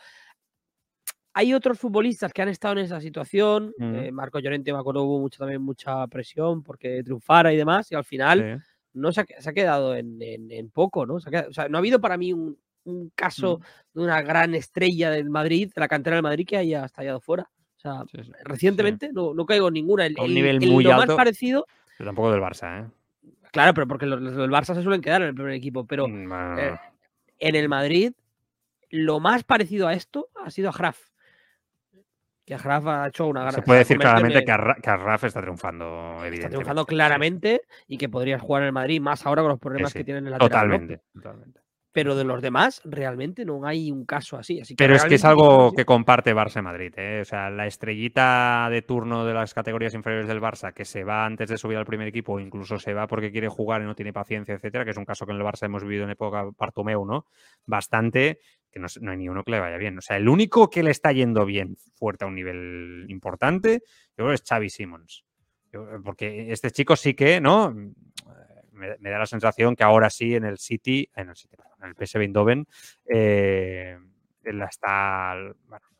[1.34, 3.74] hay otros futbolistas que han estado en esa situación.
[3.76, 3.94] Ujú.
[3.96, 7.94] eh, Marco Llorente, me acuerdo, hubo mucho, también mucha presión porque triunfara y demás, y
[7.96, 8.64] al final Sí.
[8.94, 11.18] no se ha, se ha quedado en, en- en poco, ¿no?
[11.20, 13.98] Se ha quedado- o sea, no ha habido para mí un, un caso Mm.
[13.98, 17.50] de una gran estrella del Madrid, de la cantera del Madrid, que haya estallado fuera.
[17.76, 18.32] O sea, Sí, sí.
[18.44, 20.06] recientemente no, no caigo en ninguna.
[20.06, 21.06] El, A un el- nivel el- muy lo alto.
[21.08, 21.66] más parecido,
[21.98, 22.90] Pero tampoco del Barça, ¿eh?
[23.50, 26.06] claro, pero porque los, los del Barça se suelen quedar en el primer equipo, pero
[26.08, 26.78] Mm, no, eh,
[27.40, 28.12] en el Madrid,
[28.90, 30.98] lo más parecido a esto ha sido a Graf.
[32.44, 33.54] Que Graf ha hecho una gran.
[33.54, 34.44] Se puede decir claramente que,
[34.82, 35.86] que Arraf está triunfando,
[36.16, 36.48] está evidentemente.
[36.48, 36.94] triunfando Sí, sí.
[36.94, 39.98] claramente y que podrías jugar en el Madrid, más ahora con los problemas sí.
[39.98, 40.68] que tienen en el lateral.
[40.68, 40.74] ¿no?
[40.74, 41.60] Totalmente, totalmente.
[41.92, 44.60] Pero de los demás, realmente no hay un caso así.
[44.60, 46.92] así que Pero es que es algo que comparte Barça y Madrid.
[46.96, 47.20] ¿eh?
[47.22, 51.24] O sea, la estrellita de turno de las categorías inferiores del Barça que se va
[51.24, 53.94] antes de subir al primer equipo o incluso se va porque quiere jugar y no
[53.94, 56.44] tiene paciencia, etcétera, que es un caso que en el Barça hemos vivido en época
[56.58, 57.26] Bartomeu, ¿no?
[57.64, 58.40] Bastante,
[58.74, 59.96] que no, hay ni uno que le vaya bien.
[59.96, 63.82] O sea, el único que le está yendo bien fuerte a un nivel importante,
[64.18, 65.24] yo creo es Xavi Simons.
[65.72, 67.72] Yo- Porque este chico sí que, ¿no?
[68.72, 71.88] Me, me da la sensación que ahora sí en el City, en el City, en
[71.88, 72.66] el PSV Eindhoven,
[73.08, 73.96] eh,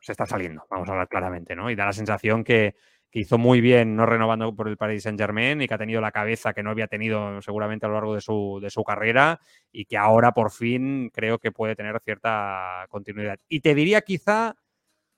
[0.01, 1.71] se está saliendo, vamos a hablar claramente, ¿no?
[1.71, 2.75] Y da la sensación que,
[3.15, 6.01] que hizo muy bien no renovando por el Paris Saint Germain y que ha tenido
[6.01, 9.39] la cabeza que no había tenido seguramente a lo largo de su, de su carrera
[9.71, 13.39] y que ahora por fin creo que puede tener cierta continuidad.
[13.49, 14.57] Y te diría quizá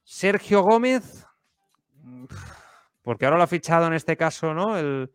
[0.05, 1.27] Sergio Gómez,
[3.01, 4.77] porque ahora lo ha fichado en este caso, ¿no?
[4.77, 5.11] El,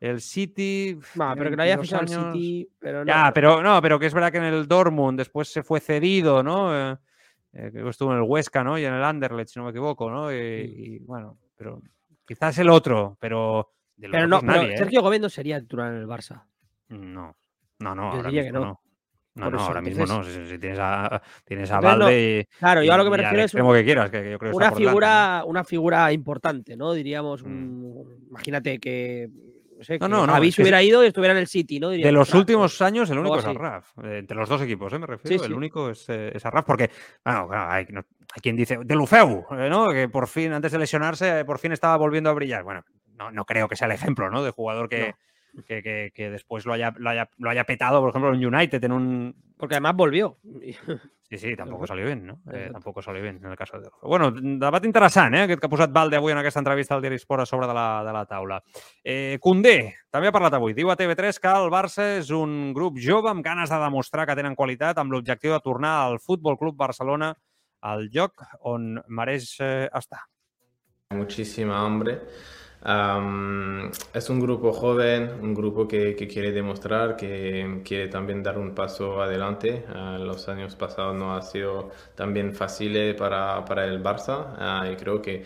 [0.00, 0.98] el City.
[1.16, 2.32] Pero que no haya 22 fichado el.
[2.32, 2.68] City.
[2.80, 5.62] Pero no, Ya, pero no, pero que es verdad que en el Dortmund después se
[5.62, 6.74] fue cedido, ¿no?
[6.76, 6.96] Eh,
[7.52, 8.76] eh, que estuvo en el Huesca, ¿no?
[8.76, 10.32] Y en el Anderlecht, si no me equivoco, ¿no?
[10.32, 11.80] Y, y, bueno, pero
[12.26, 14.78] quizás el otro, pero de los Pero no, otros pero nadie, ¿eh?
[14.78, 16.44] Sergio Gómez no sería titular en el Barça.
[16.88, 17.36] No,
[17.80, 18.60] no, no, Yo ahora mismo no.
[18.64, 18.80] no.
[19.36, 20.22] No, eso, ahora mismo no.
[20.22, 23.10] Si, si tienes a, tienes a Entonces, no, Valde y, Claro, yo a lo que
[23.10, 24.88] me refiero es un- que quieras, que, que yo creo una por delante, ¿no?
[24.90, 26.92] figura, una figura importante, ¿no?
[26.92, 27.46] Diríamos, Mm.
[27.46, 29.28] un- imagínate que,
[29.90, 31.88] no sé, No, no, no, que hubiera ido y estuviera en el City, ¿no?
[31.90, 33.44] De Diríamos, los "Ostras, últimos años, el único es.
[33.44, 33.98] Arraf.
[34.02, 34.98] Eh, entre los dos equipos, ¿eh?
[34.98, 35.38] me refiero.
[35.38, 35.56] Sí, el sí.
[35.56, 36.90] único es, eh, es Arraf, porque,
[37.24, 39.90] bueno, claro, hay, no- hay quien dice, de Lufeu, eh, ¿no?
[39.90, 42.62] Que por fin, antes de lesionarse, eh, por fin estaba volviendo a brillar.
[42.64, 42.84] Bueno,
[43.16, 44.42] no, no creo que sea el ejemplo, ¿no?
[44.42, 45.14] De jugador que,
[45.68, 48.82] que, que- que después lo haya, lo, haya, lo haya petado, por ejemplo, en United,
[48.82, 49.36] en un.
[49.56, 50.38] Porque además volvió.
[51.28, 52.42] Sí, sí, tampoco salió bien, no?
[52.52, 53.88] Eh, tampoco salió bien en el caso de.
[54.02, 55.40] Bueno, debat interessant, eh?
[55.46, 57.74] Aquest que ha posat Valde avui en aquesta entrevista al Diari Esport a sobre de
[57.74, 58.60] la, de la taula.
[59.02, 60.76] Eh, Condé també ha parlat avui.
[60.76, 64.36] Diu a TV3 que el Barça és un grup jove amb ganes de demostrar que
[64.36, 67.32] tenen qualitat amb l'objectiu de tornar al Futbol Club Barcelona
[67.80, 70.26] al lloc on mereix eh, estar.
[71.10, 72.20] muchísima hambre.
[72.86, 78.58] Am, es un grupo joven, un grupo que, que quiere demostrar, que quiere también dar
[78.58, 79.84] un paso adelante.
[79.88, 84.96] Ah, los años pasados no ha sido también fácil para, para el Barça ah, y
[84.96, 85.44] creo que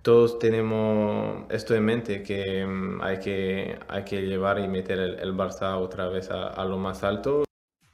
[0.00, 5.18] todos tenemos esto en mente, que mm, hay que, hay que llevar y meter el,
[5.18, 7.44] el Barça otra vez a, a lo más alto.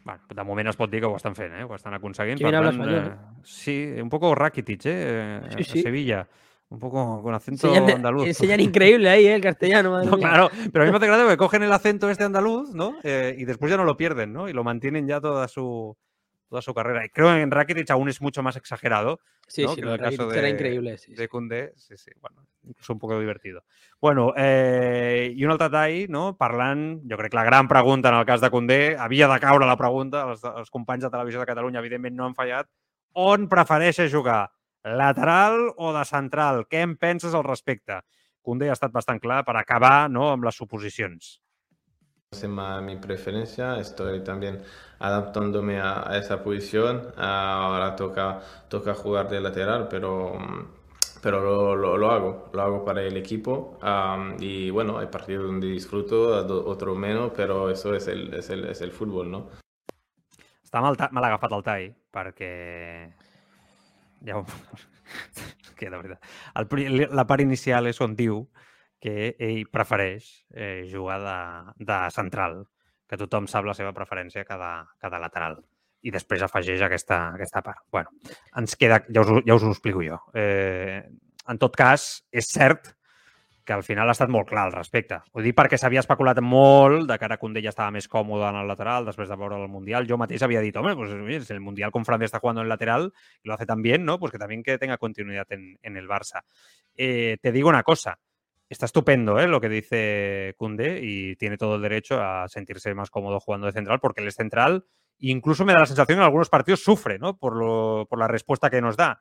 [0.05, 1.64] Bueno, de moment es pot dir que ho estan fent, eh?
[1.64, 2.42] ho estan aconseguint.
[2.45, 5.40] Habla tant, eh, sí, un poco Rakitic, ¿eh?
[5.49, 5.82] Sí, A sí.
[5.82, 6.28] Sevilla.
[6.75, 8.27] Un poco con acento Enseñan, andaluz.
[8.27, 9.35] enseñan increíble ahí, ¿eh?
[9.35, 9.91] El castellano.
[9.93, 10.29] madre No, mía.
[10.29, 12.97] claro, pero a mí me hace gracia porque cogen el acento este andaluz, ¿no?
[13.03, 14.49] Eh, y después ya no lo pierden, ¿no?
[14.49, 15.97] Y lo mantienen ya toda su,
[16.49, 17.05] toda su carrera.
[17.05, 19.70] Y creo que en Rakitic aún es mucho más exagerado Sí, ¿no?
[19.70, 20.99] sí, que lo en el de Rakitic caso era increíble.
[20.99, 21.72] sí, de Koundé.
[21.77, 23.62] Sí, sí, bueno, incluso un poco divertido.
[24.01, 26.37] Bueno, eh, i un altre tall, no?
[26.37, 29.66] parlant, jo crec que la gran pregunta en el cas de Koundé, havia de caure
[29.66, 32.66] la pregunta, els, els companys de Televisió de Catalunya evidentment no han fallat,
[33.16, 34.49] On prefereixes jugar?
[34.85, 36.66] Lateral o de central?
[36.68, 38.03] Què en penses al respecte?
[38.45, 41.39] Koundé ha estat bastant clar per acabar no, amb les suposicions.
[42.35, 44.61] Es mi preferencia, estoy también
[44.99, 47.12] adaptándome a, a esa posición.
[47.16, 50.37] Ahora toca, toca jugar de lateral, pero,
[51.22, 53.78] pero lo, lo, lo hago, lo hago para el equipo.
[53.82, 58.66] Um, y bueno, hay partidos donde disfruto, otro menos, pero eso es el, es el,
[58.66, 59.49] es el fútbol, ¿no?
[60.64, 63.14] Està mal, mal agafat el tall, perquè...
[64.25, 64.41] Ja
[65.79, 66.31] que de veritat.
[66.55, 68.45] El, la part inicial és on diu
[69.05, 72.62] que ell prefereix eh, jugar de, de central,
[73.11, 75.59] que tothom sap la seva preferència cada, cada lateral.
[76.05, 77.85] I després afegeix aquesta, aquesta part.
[77.93, 78.12] bueno,
[78.57, 79.03] ens queda...
[79.12, 80.18] Ja us, ja us ho explico jo.
[80.37, 81.03] Eh,
[81.49, 82.95] en tot cas, és cert
[83.65, 85.19] que al final ha estat molt clar al respecte.
[85.33, 88.59] Ho dic perquè s'havia especulat molt de que ara Koundé ja estava més còmode en
[88.61, 90.07] el lateral després de veure el Mundial.
[90.09, 93.12] Jo mateix havia dit, home, pues, el Mundial con Francia está jugando en el lateral
[93.43, 94.19] lo hace tan bien, ¿no?
[94.19, 96.43] Pues que también que tenga continuidad en, el Barça.
[96.95, 98.19] Eh, te digo una cosa,
[98.69, 99.49] está estupendo ¿eh?
[99.49, 103.73] lo que dice Koundé y tiene todo el derecho a sentirse más cómodo jugando de
[103.73, 104.85] central porque él es central.
[105.19, 107.39] Incluso me da la sensación que en algunos partidos sufre ¿no?
[107.39, 109.21] por, la respuesta que nos da.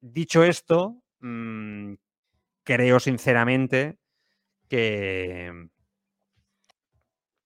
[0.00, 1.94] Dicho esto, mmm,
[2.64, 3.98] creo sinceramente
[4.68, 5.68] que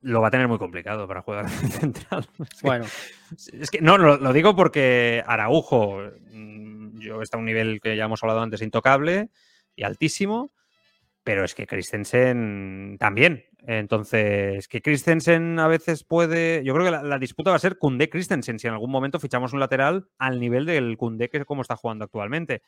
[0.05, 2.29] lo va a tener muy complicado para jugar central.
[2.39, 2.85] Es que, Bueno,
[3.53, 7.97] es que no, lo, lo digo porque Araujo, mm, yo está a un nivel que
[7.97, 9.31] ya hemos hablado antes, intocable
[9.75, 10.53] y altísimo,
[11.25, 13.47] pero es que Christensen también.
[13.67, 16.63] Entonces, que Christensen a veces puede.
[16.65, 19.55] Yo creo que la, la disputa va a ser Koundé-Christensen, si en algún momento fichamos
[19.55, 22.61] un lateral al nivel del Koundé que es como está jugando actualmente.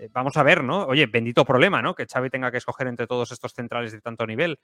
[0.00, 0.86] Eh, vamos a ver, ¿no?
[0.86, 1.94] Oye, bendito problema, ¿no?
[1.94, 4.58] Que Xavi tenga que escoger entre todos estos centrales de tanto nivel.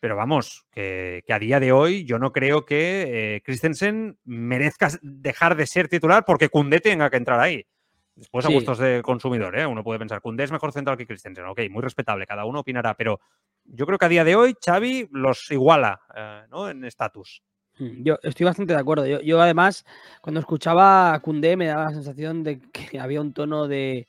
[0.00, 4.90] Pero vamos, que, que a día de hoy yo no creo que eh, Christensen merezca
[5.02, 7.66] dejar de ser titular porque Koundé tenga que entrar ahí.
[8.14, 9.66] Después a gustos de consumidor, ¿eh?
[9.66, 11.46] Uno puede pensar, Koundé es mejor central que Christensen.
[11.46, 13.20] Ok, muy respetable, cada uno opinará, pero
[13.64, 16.68] yo creo que a día de hoy Xavi los iguala, eh, ¿no?
[16.68, 17.42] En estatus.
[17.78, 19.06] Mm, Yo estoy bastante de acuerdo.
[19.06, 19.84] Yo, yo además,
[20.20, 24.08] cuando escuchaba a Koundé me daba la sensación de que había un tono de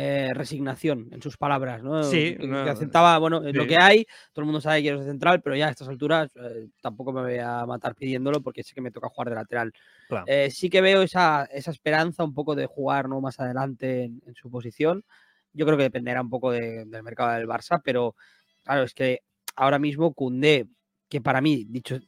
[0.00, 2.04] eh, resignación en sus palabras, ¿no?
[2.04, 5.08] Sí, que, aceptaba, bueno, es lo que hay, todo el mundo sabe que quiero ser
[5.08, 8.74] central, pero ya a estas alturas eh, tampoco me voy a matar pidiéndolo porque sé
[8.76, 9.72] que me toca jugar de lateral.
[10.08, 10.24] Claro.
[10.28, 13.20] Eh, sí que veo esa, esa esperanza un poco de jugar ¿no?
[13.20, 15.04] más adelante en, en su posición.
[15.52, 18.14] Yo creo que dependerá un poco de- del mercado del Barça, pero
[18.62, 19.22] claro, es que
[19.56, 20.68] ahora mismo Koundé,
[21.08, 21.98] que para mí, dicho,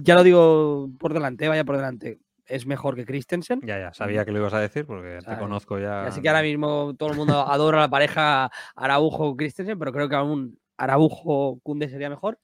[0.00, 2.20] ya lo digo por delante, vaya por delante,
[2.50, 3.60] es mejor que Christensen.
[3.62, 6.04] Ya, ya, sabía que lo ibas a decir porque te sea, conozco ya.
[6.06, 10.58] Así que ahora mismo todo el mundo adora la pareja Araujo-Christensen, pero creo que aún
[10.76, 12.38] Araujo-Kunde sería mejor.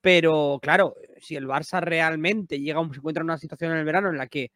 [0.00, 3.78] Pero claro, si el Barça realmente llega, a un- se encuentra en una situación en
[3.78, 4.50] el verano en la que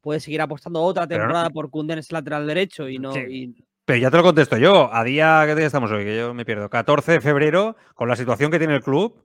[0.00, 3.12] puede seguir apostando otra no- temporada por Kunde en ese lateral derecho y no.
[3.12, 3.20] Sí.
[3.28, 4.88] y- Pero ya te lo contesto yo.
[4.94, 6.04] A día, ¿qué día estamos hoy?
[6.04, 6.70] Que yo me pierdo.
[6.70, 9.22] 14 de febrero, con la situación que tiene el club,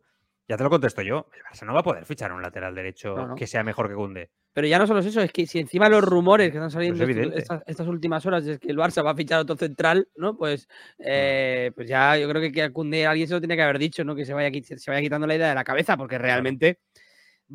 [0.50, 1.28] ya te lo contesto yo.
[1.34, 3.36] El Barça no va a poder fichar un lateral derecho No, no.
[3.36, 4.32] que sea mejor que Kunde.
[4.52, 7.02] pero ya no solo es eso, es que si encima los rumores que están saliendo
[7.06, 10.36] estos- estas, estas últimas horas es que el Barça va a fichar otro central, ¿no?
[10.36, 13.80] Pues, eh, pues ya yo creo que, a Koundé alguien se lo tiene que haber
[13.80, 14.16] dicho, ¿no?
[14.16, 16.80] Que se vaya, se vaya quitando la idea de la cabeza, porque realmente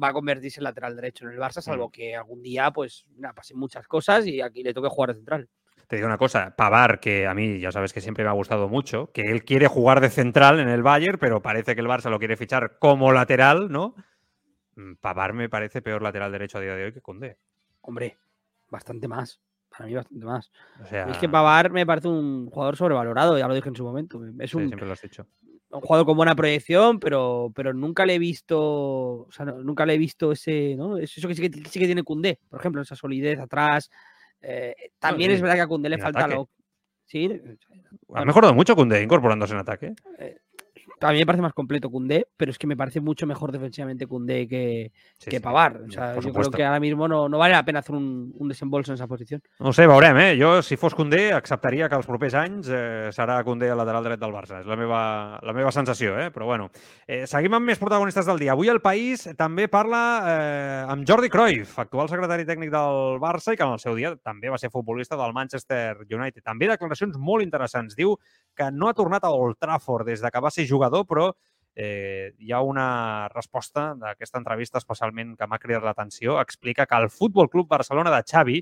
[0.02, 3.34] va a convertirse en lateral derecho en el Barça, salvo que algún día, pues, nada,
[3.34, 5.48] pasen muchas cosas y aquí le toque jugar de central.
[5.88, 8.68] Te digo una cosa, Pavar, que a mí ya sabes que siempre me ha gustado
[8.68, 12.10] mucho, que él quiere jugar de central en el Bayern, pero parece que el Barça
[12.10, 13.94] lo quiere fichar como lateral, ¿no?
[14.76, 17.38] Mm, Pavar me parece peor lateral derecho a día de hoy que Kunde.
[17.82, 18.16] Hombre,
[18.70, 19.40] bastante más.
[19.68, 20.50] Para mí, bastante más.
[20.82, 23.84] O sea, Es que Pavar me parece un jugador sobrevalorado, ya lo dije en su
[23.84, 24.20] momento.
[24.38, 25.26] Es sí, un, siempre lo has dicho.
[25.70, 29.94] un jugador con buena proyección, pero, pero nunca le he visto, o sea, nunca le
[29.94, 30.96] he visto ese, ¿no?
[30.96, 33.90] Es Eso que sí que, sí que tiene Cundé, por ejemplo, esa solidez atrás.
[34.46, 36.34] Eh, también sí, es verdad que a Cundé le en falta ataque.
[36.34, 36.48] lo.
[37.06, 38.26] Sí, Ha Claro.
[38.26, 39.94] mejorado mucho Kunde incorporándose en ataque.
[41.00, 44.06] A mí me parece más completo Cundé, pero es que me parece mucho mejor defensivamente
[44.06, 45.82] Cundé que, Sí, que Pavar.
[45.86, 46.50] O sea, yo supuesto.
[46.52, 49.06] creo que ahora mismo no, no vale la pena hacer un, un desembolso en esa
[49.06, 49.42] posición.
[49.60, 50.36] No sé, veurem, eh?
[50.40, 54.20] Jo, si fos Condé, acceptaria que els propers anys eh, serà Condé al lateral dret
[54.20, 54.60] del Barça.
[54.60, 55.00] És la meva,
[55.42, 56.30] la meva sensació, eh?
[56.30, 56.70] Però bueno.
[57.06, 58.52] Eh, seguim amb més protagonistes del dia.
[58.52, 63.58] Avui el País també parla eh, amb Jordi Cruyff, actual secretari tècnic del Barça i
[63.58, 66.42] que en el seu dia també va ser futbolista del Manchester United.
[66.44, 67.96] També declaracions molt interessants.
[67.98, 68.16] Diu
[68.56, 71.32] que no ha tornat a Old Trafford des de que va ser jugador, però
[71.74, 76.38] eh, hi ha una resposta d'aquesta entrevista especialment que m'ha cridat l'atenció.
[76.40, 78.60] Explica que el Futbol Club Barcelona de Xavi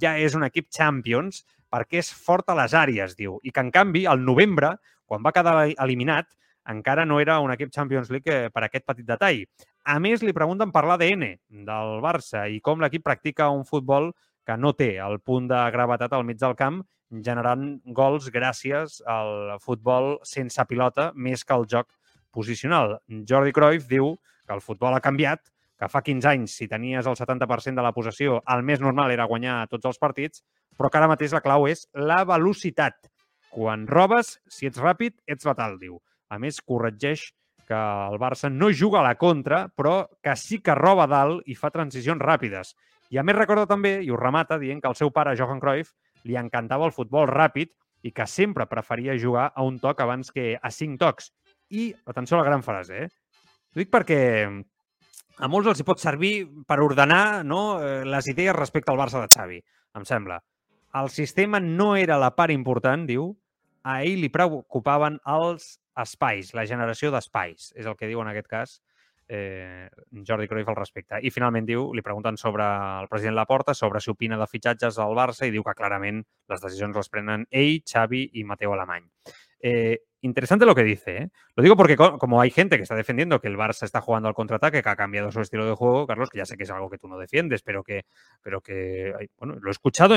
[0.00, 3.38] ja és un equip Champions perquè és fort a les àrees, diu.
[3.42, 4.74] I que, en canvi, al novembre,
[5.06, 6.28] quan va quedar eliminat,
[6.70, 9.44] encara no era un equip Champions League eh, per aquest petit detall.
[9.88, 11.24] A més, li pregunten per l'ADN
[11.66, 14.12] del Barça i com l'equip practica un futbol
[14.46, 19.56] que no té el punt de gravetat al mig del camp, generant gols gràcies al
[19.62, 21.90] futbol sense pilota més que al joc
[22.30, 22.98] posicional.
[23.26, 24.14] Jordi Cruyff diu
[24.46, 25.42] que el futbol ha canviat,
[25.80, 29.26] que fa 15 anys, si tenies el 70% de la possessió, el més normal era
[29.26, 30.44] guanyar tots els partits,
[30.76, 33.08] però que ara mateix la clau és la velocitat.
[33.50, 35.98] Quan robes, si ets ràpid, ets letal, diu.
[36.30, 37.30] A més, corregeix
[37.70, 41.56] que el Barça no juga a la contra, però que sí que roba dalt i
[41.58, 42.74] fa transicions ràpides.
[43.10, 45.94] I a més recorda també, i ho remata, dient que el seu pare, Johan Cruyff,
[46.24, 47.72] li encantava el futbol ràpid
[48.06, 51.30] i que sempre preferia jugar a un toc abans que a cinc tocs.
[51.70, 53.08] I, atenció a la gran frase, eh?
[53.70, 54.20] Ho dic perquè
[55.40, 56.32] a molts els hi pot servir
[56.68, 59.60] per ordenar no, eh, les idees respecte al Barça de Xavi,
[59.96, 60.40] em sembla.
[61.00, 63.30] El sistema no era la part important, diu.
[63.86, 68.48] A ell li preocupaven els espais, la generació d'espais, és el que diu en aquest
[68.50, 68.74] cas
[69.30, 69.88] eh,
[70.26, 71.20] Jordi Cruyff al respecte.
[71.22, 75.14] I finalment diu, li pregunten sobre el president Laporta, sobre si opina de fitxatges al
[75.14, 79.06] Barça i diu que clarament les decisions les prenen ell, Xavi i Mateo Alemany.
[79.62, 81.16] Eh, interesante lo que dice.
[81.16, 81.28] ¿eh?
[81.54, 84.34] Lo digo porque como hay gente que está defendiendo que el Barça está jugando al
[84.34, 86.90] contraataque, que ha cambiado su estilo de juego, Carlos, que ya sé que es algo
[86.90, 88.04] que tú no defiendes, pero que,
[88.42, 90.16] pero que bueno, lo he escuchado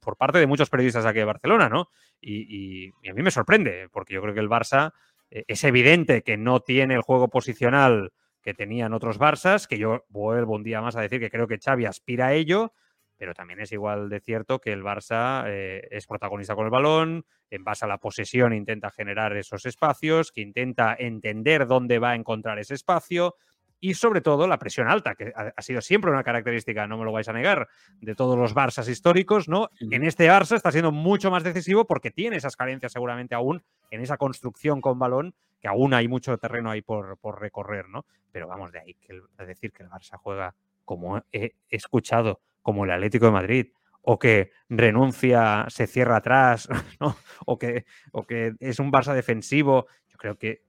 [0.00, 1.88] por parte de muchos periodistas aquí de Barcelona, ¿no?
[2.20, 4.92] Y, a mí me sorprende, porque yo creo que el Barça
[5.30, 8.12] eh, es evidente que no tiene el juego posicional
[8.46, 11.58] que tenían otros Barças, que yo vuelvo un día más a decir que creo que
[11.58, 12.72] Xavi aspira a ello,
[13.16, 17.26] pero también es igual de cierto que el Barça eh, es protagonista con el balón,
[17.50, 22.14] en base a la posesión intenta generar esos espacios, que intenta entender dónde va a
[22.14, 23.34] encontrar ese espacio
[23.80, 27.10] y sobre todo la presión alta, que ha, sido siempre una característica, no me lo
[27.10, 27.66] vais a negar,
[28.00, 29.70] de todos los Barças históricos, ¿no?
[29.90, 34.02] En este Barça está siendo mucho más decisivo porque tiene esas carencias seguramente aún en
[34.02, 38.04] esa construcción con balón, que aún hay mucho terreno ahí por, por recorrer, ¿no?
[38.32, 40.54] Pero vamos de ahí, que decir que el Barça juega
[40.84, 43.66] como he escuchado como el Atlético de Madrid,
[44.02, 46.68] o que renuncia, se cierra atrás,
[47.00, 47.16] ¿no?
[47.44, 49.86] o, que, o que es un Barça defensivo.
[50.08, 50.62] Yo creo que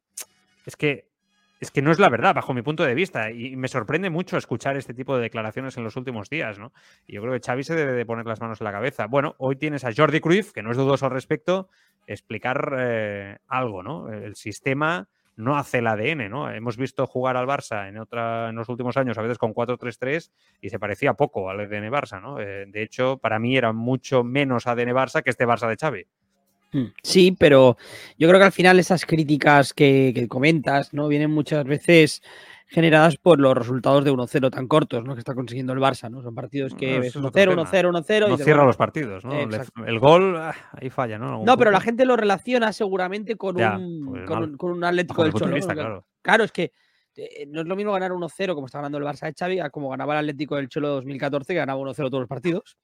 [0.66, 1.10] es que
[1.60, 3.32] es que no es la verdad, bajo mi punto de vista.
[3.32, 6.72] Y me sorprende mucho escuchar este tipo de declaraciones en los últimos días, ¿no?
[7.06, 9.08] Y yo creo que Xavi se debe de poner las manos en la cabeza.
[9.08, 11.70] Bueno, hoy tienes a Jordi Cruyff, que no es dudoso al respecto,
[12.06, 14.10] explicar eh, algo, ¿no?
[14.12, 16.52] El sistema no hace el ADN, ¿no?
[16.52, 20.32] Hemos visto jugar al Barça en, otra, en los últimos años, a veces con 4-3-3,
[20.62, 22.40] y se parecía poco al ADN Barça, ¿no?
[22.40, 26.08] Eh, de hecho, para mí era mucho menos ADN Barça que este Barça de Xavi.
[27.04, 27.78] Sí, pero
[28.18, 31.08] yo creo que al final esas críticas que, que comentas, ¿no?
[31.08, 32.22] Vienen muchas veces
[32.68, 35.14] generadas por los resultados de 1-0 tan cortos, ¿no?
[35.14, 36.22] Que está consiguiendo el Barça, ¿no?
[36.22, 38.28] Son partidos que ves 1-0, 1-0, 1-0.
[38.28, 39.40] No cierra los partidos, ¿no?
[39.40, 39.86] Exacto.
[39.86, 41.32] El gol, ah, ahí falla, ¿no?
[41.32, 41.58] No, punto.
[41.58, 45.24] pero la gente lo relaciona seguramente con, ya, un, pues con, un, con, un Atlético
[45.24, 45.58] del Cholo.
[45.58, 46.06] Claro.
[46.22, 46.74] claro, es que
[47.16, 49.70] eh, no es lo mismo ganar 1-0 como está ganando el Barça de Xavi a
[49.70, 52.78] como ganaba el Atlético del Cholo 2014 que ganaba 1-0 todos los partidos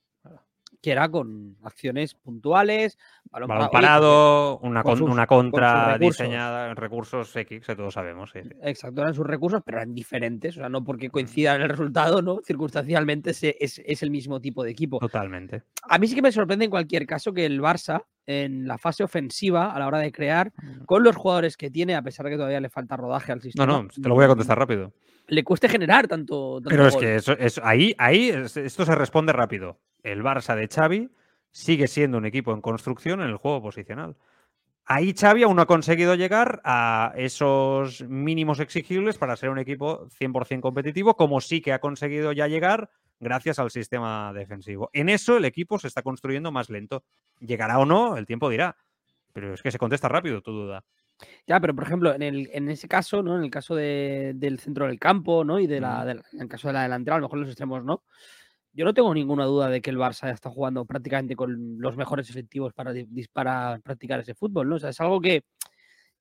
[0.84, 2.99] que era con acciones puntuales,
[3.31, 8.31] balón, balón parado, una, con sus, una contra con diseñada, recursos X, que todos sabemos.
[8.34, 8.49] Sí, sí.
[8.61, 12.41] Exacto, eran sus recursos, pero eran diferentes, o sea, no porque coincidan el resultado, ¿no?
[12.43, 14.99] Circunstancialmente es, es, es, el mismo tipo de equipo.
[14.99, 15.63] Totalmente.
[15.84, 19.05] A mí sí que me sorprende en cualquier caso que el Barça, en la fase
[19.05, 20.51] ofensiva, a la hora de crear,
[20.86, 23.65] con los jugadores que tiene, a pesar de que todavía le falta rodaje al sistema.
[23.65, 24.91] No, no, te lo voy a contestar rápido.
[25.28, 26.55] Le cueste generar tanto.
[26.55, 27.01] tanto pero es gol.
[27.01, 31.09] que eso, eso, ahí, ahí esto se responde rápido el Barça de Xavi
[31.51, 34.15] sigue siendo un equipo en construcción en el juego posicional.
[34.86, 40.09] Ahí Xavi aún no ha conseguido llegar a esos mínimos exigibles para ser un equipo
[40.19, 44.89] 100% competitivo, como sí que ha conseguido ya llegar gracias al sistema defensivo.
[44.91, 47.05] En eso el equipo se está construyendo más lento.
[47.39, 48.76] Llegará o no, el tiempo dirá.
[49.32, 50.84] Pero es que se contesta rápido, tu duda.
[51.47, 53.38] Ya, pero por ejemplo, en, el, en ese caso, ¿no?
[53.38, 55.59] En el caso de, del centro del campo, ¿no?
[55.59, 57.84] Y de la, de, en el caso de la delantera, a lo mejor los extremos
[57.84, 58.03] no
[58.74, 62.30] yo no tengo ninguna duda de que el Barça está jugando prácticamente con los mejores
[62.30, 62.91] efectivos para,
[63.32, 64.76] para practicar ese fútbol, ¿no?
[64.76, 65.43] O sea, es algo que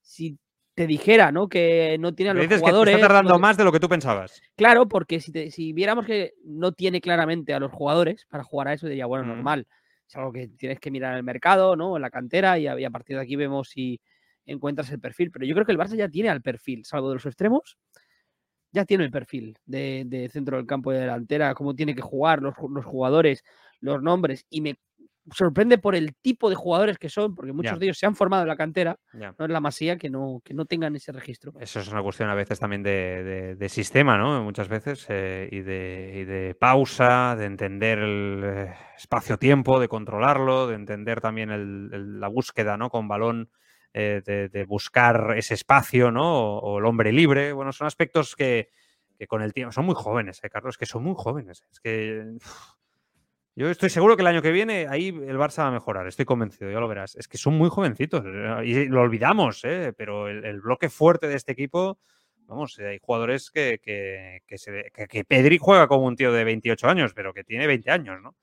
[0.03, 0.39] si
[0.75, 1.49] te dijera, ¿no?
[1.49, 2.95] Que no tiene a los dices jugadores.
[2.95, 4.43] Que está tardando no más de lo que tú pensabas.
[4.55, 8.69] Claro, porque si, te, si, viéramos que no tiene claramente a los jugadores para jugar
[8.69, 9.29] a eso, diría, bueno, mm.
[9.29, 9.67] normal.
[10.07, 11.97] Es algo que tienes que mirar en el mercado, ¿no?
[11.97, 13.99] En la cantera, y a, y a partir de aquí vemos si
[14.47, 15.31] encuentras el perfil.
[15.31, 17.77] Pero yo creo que el Barça ya tiene al perfil, salvo de los extremos
[18.73, 22.41] ya tiene el perfil de, de, centro del campo de delantera, cómo tiene que jugar
[22.41, 23.45] los, los, jugadores,
[23.81, 24.79] los nombres, y me
[25.31, 27.79] sorprende por el tipo de jugadores que son, porque muchos yeah.
[27.79, 29.35] de ellos se han formado en la cantera, yeah.
[29.39, 31.53] no es la masía, que no, que no tengan ese registro.
[31.61, 34.43] Eso es una cuestión a veces también de, de, de sistema, ¿no?
[34.43, 40.75] Muchas veces, eh, y, y, de, pausa, de entender el eh, espacio-tiempo, de controlarlo, de
[40.75, 42.91] entender también el, el, la búsqueda, ¿no?
[42.91, 43.51] Con balón
[43.95, 46.57] eh, de, de, buscar ese espacio, ¿no?
[46.57, 47.53] O, o, el hombre libre.
[47.53, 48.71] Bueno, son aspectos que,
[49.19, 50.79] que, con el tiempo son muy jóvenes, ¿eh, Carlos?
[50.79, 51.63] Que son muy jóvenes.
[51.71, 52.37] Es que.
[53.55, 56.25] Yo estoy seguro que el año que viene ahí el Barça va a mejorar, estoy
[56.25, 57.17] convencido, ya lo verás.
[57.17, 59.93] Es que son muy jovencitos eh, y lo olvidamos, ¿eh?
[59.95, 61.99] pero el, bloque fuerte de este equipo,
[62.47, 63.79] vamos, hay jugadores que,
[64.47, 67.91] que, se, que, Pedri juega como un tío de 28 años, pero que tiene 20
[67.91, 68.37] años, ¿no?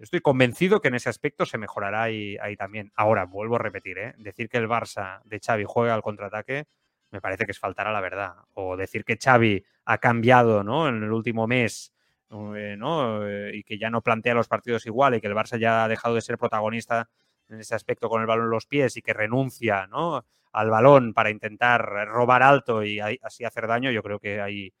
[0.00, 2.92] Estoy convencido que en ese aspecto se mejorará ahí, ahí también.
[2.94, 4.14] Ahora, vuelvo a repetir, ¿eh?
[4.18, 6.66] decir que el Barça de Xavi juega al contraataque
[7.10, 8.34] me parece que es faltar a la verdad.
[8.54, 10.88] O decir que Xavi ha cambiado ¿no?
[10.88, 11.92] en el último mes
[12.30, 13.26] eh, ¿no?
[13.26, 15.88] Eh, y que ya no plantea los partidos igual y que el Barça ya ha
[15.88, 17.08] dejado de ser protagonista
[17.48, 20.26] en ese aspecto con el balón en los pies y que renuncia ¿no?
[20.52, 24.72] al balón para intentar robar alto y así hacer daño, yo creo que hay...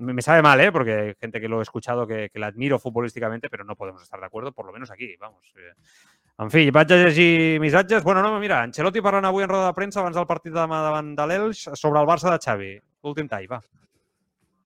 [0.00, 0.72] Me sabe mal, ¿eh?
[0.72, 4.02] porque hay gente que lo he escuchado que, que la admiro futbolísticamente, pero no podemos
[4.02, 5.42] estar de acuerdo, por lo menos aquí, vamos.
[5.56, 5.74] Eh.
[6.40, 8.02] En fi, vaig llegir missatges.
[8.02, 10.78] Bueno, no, mira, Ancelotti parlant avui en roda de premsa abans del partit de demà
[10.80, 12.70] davant de l'Elx sobre el Barça de Xavi.
[13.12, 13.60] Últim tall, va.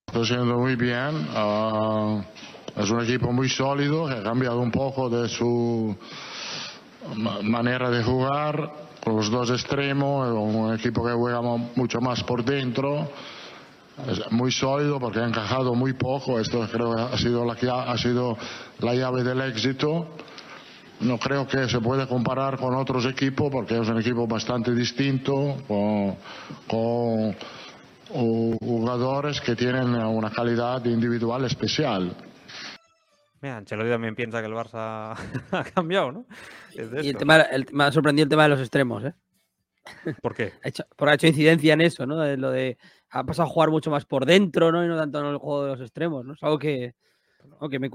[0.07, 1.19] Está haciendo muy bien.
[1.35, 2.23] Uh,
[2.77, 5.97] es un equipo muy sólido que ha cambiado un poco de su
[7.43, 8.71] manera de jugar
[9.03, 10.31] con los dos extremos.
[10.31, 13.11] Un equipo que juega mucho más por dentro.
[14.09, 16.41] Es muy sólido porque ha encajado muy poco.
[16.41, 18.37] Esto creo que ha sido la, ha sido
[18.81, 20.09] la llave del éxito.
[21.01, 25.57] No creo que se puede comparar con otros equipos porque es un equipo bastante distinto,
[25.69, 26.17] con,
[26.69, 27.37] con
[28.09, 32.17] jugadores que tienen una calidad individual especial.
[33.41, 35.15] Mira, Ancelotti también piensa que el Barça
[35.51, 36.27] ha cambiado, ¿no?
[37.03, 39.15] y el tema, el, me ha sorprendido el tema de los extremos, ¿eh?
[40.23, 40.53] ¿Por qué?
[40.97, 42.19] porque ha hecho incidencia en eso, ¿no?
[42.19, 42.79] De lo de
[43.15, 44.85] ha pasado a jugar mucho más por dentro, ¿no?
[44.85, 46.33] Y no tanto en el juego de los extremos, ¿no?
[46.33, 46.95] Es algo que,
[47.71, 47.91] que, me,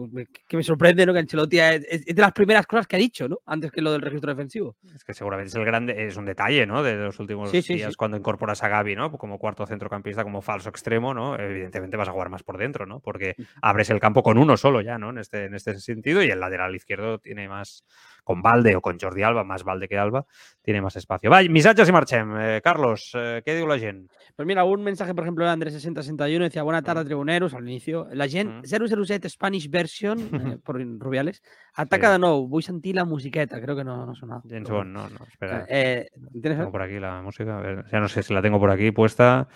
[0.47, 1.11] que, me, sorprende, ¿no?
[1.11, 3.39] Que Ancelotti es, de las primeras cosas que ha dicho, ¿no?
[3.45, 4.78] Antes que lo del registro defensivo.
[4.95, 6.82] Es que seguramente es el grande, es un detalle, ¿no?
[6.84, 9.11] De los últimos días cuando incorporas a Gaby, ¿no?
[9.11, 11.38] Como cuarto centrocampista, como falso extremo, ¿no?
[11.38, 13.01] Evidentemente vas a jugar más por dentro, ¿no?
[13.01, 15.09] Porque abres el campo con uno solo ya, ¿no?
[15.09, 17.84] En este, en este sentido y el lateral izquierdo tiene más,
[18.30, 20.23] con Valde o con Jordi Alba, más Valde que Alba,
[20.61, 21.32] tiene más espacio.
[21.32, 22.36] Va, missatges y marxem.
[22.38, 24.13] Eh, Carlos, eh, ¿qué digo la gente?
[24.36, 27.07] Pues mira, un mensaje, por ejemplo, de Andrés 6061 decía, buena tarde, mm.
[27.07, 28.07] tribuneros, al inicio.
[28.11, 28.97] La gent, mm.
[29.03, 30.19] 007 Spanish version,
[30.53, 31.41] eh, por Rubiales,
[31.73, 34.43] ataca de nuevo, vull sentir la musiqueta, creo que no, no sonado.
[34.47, 35.65] James Bond, no, no, espera.
[35.65, 38.69] ¿tienes tengo por aquí la música, a ver, ya no sé si la tengo por
[38.69, 39.47] aquí puesta.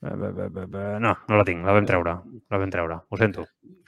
[0.00, 2.16] No, no la tengo, la vam treure,
[2.48, 3.44] la vam treure, ho sento.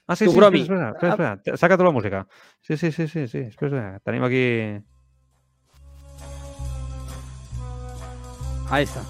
[0.08, 1.56] Ah, sí, sí, espera, espera, espera, espera, espera.
[1.58, 2.26] Saca tu la música.
[2.62, 3.38] Sí, sí, sí, sí, sí.
[3.38, 4.00] Espera, espera.
[4.00, 4.44] Tenim aquí...
[8.70, 9.02] Ahí està.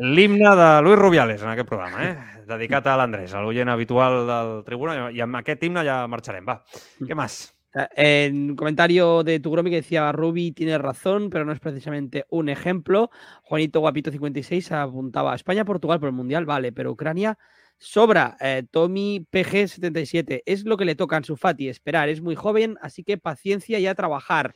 [0.00, 2.12] L'himne de Luis Rubiales en aquest programa, eh?
[2.52, 6.44] dedicat a l'Andrés, l'oient habitual del tribunal, i amb aquest himne ja marxarem.
[6.44, 6.60] Va,
[7.00, 7.40] què més?
[7.72, 12.48] En un comentario de Tugromi que decía, Rubi tiene razón, pero no es precisamente un
[12.48, 13.10] ejemplo.
[13.42, 17.38] Juanito Guapito 56 apuntaba, España-Portugal por el Mundial, vale, pero Ucrania
[17.78, 18.36] sobra.
[18.40, 22.34] Eh, Tommy PG 77, es lo que le toca a su Fati, esperar, es muy
[22.34, 24.54] joven, así que paciencia y a trabajar.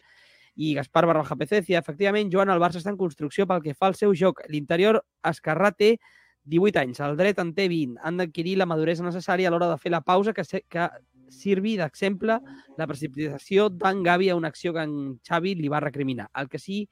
[0.56, 3.88] Y Gaspar Barroja PC decía, efectivamente, Joan, el Barça està en construcció pel que fa
[3.90, 4.44] al seu joc.
[4.46, 5.96] L'interior escarrate
[6.44, 7.98] 18 anys, el dret en té 20.
[8.04, 10.88] Han la maduresa necessària a l'hora de fer la pausa que, que
[11.34, 12.38] sirvi d'exemple
[12.78, 14.94] la precipitació d'en Gavi a una acció que en
[15.26, 16.30] Xavi li va recriminar.
[16.34, 16.84] El que sí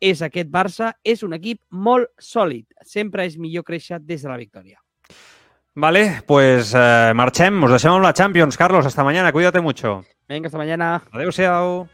[0.00, 2.64] és aquest Barça, és un equip molt sòlid.
[2.86, 4.80] Sempre és millor créixer des de la victòria.
[5.74, 8.56] Vale, pues eh, marchem, nos deixem amb la Champions.
[8.56, 10.02] Carlos, hasta mañana, cuídate mucho.
[10.28, 11.02] Venga, hasta mañana.
[11.12, 11.88] Adeu-siau.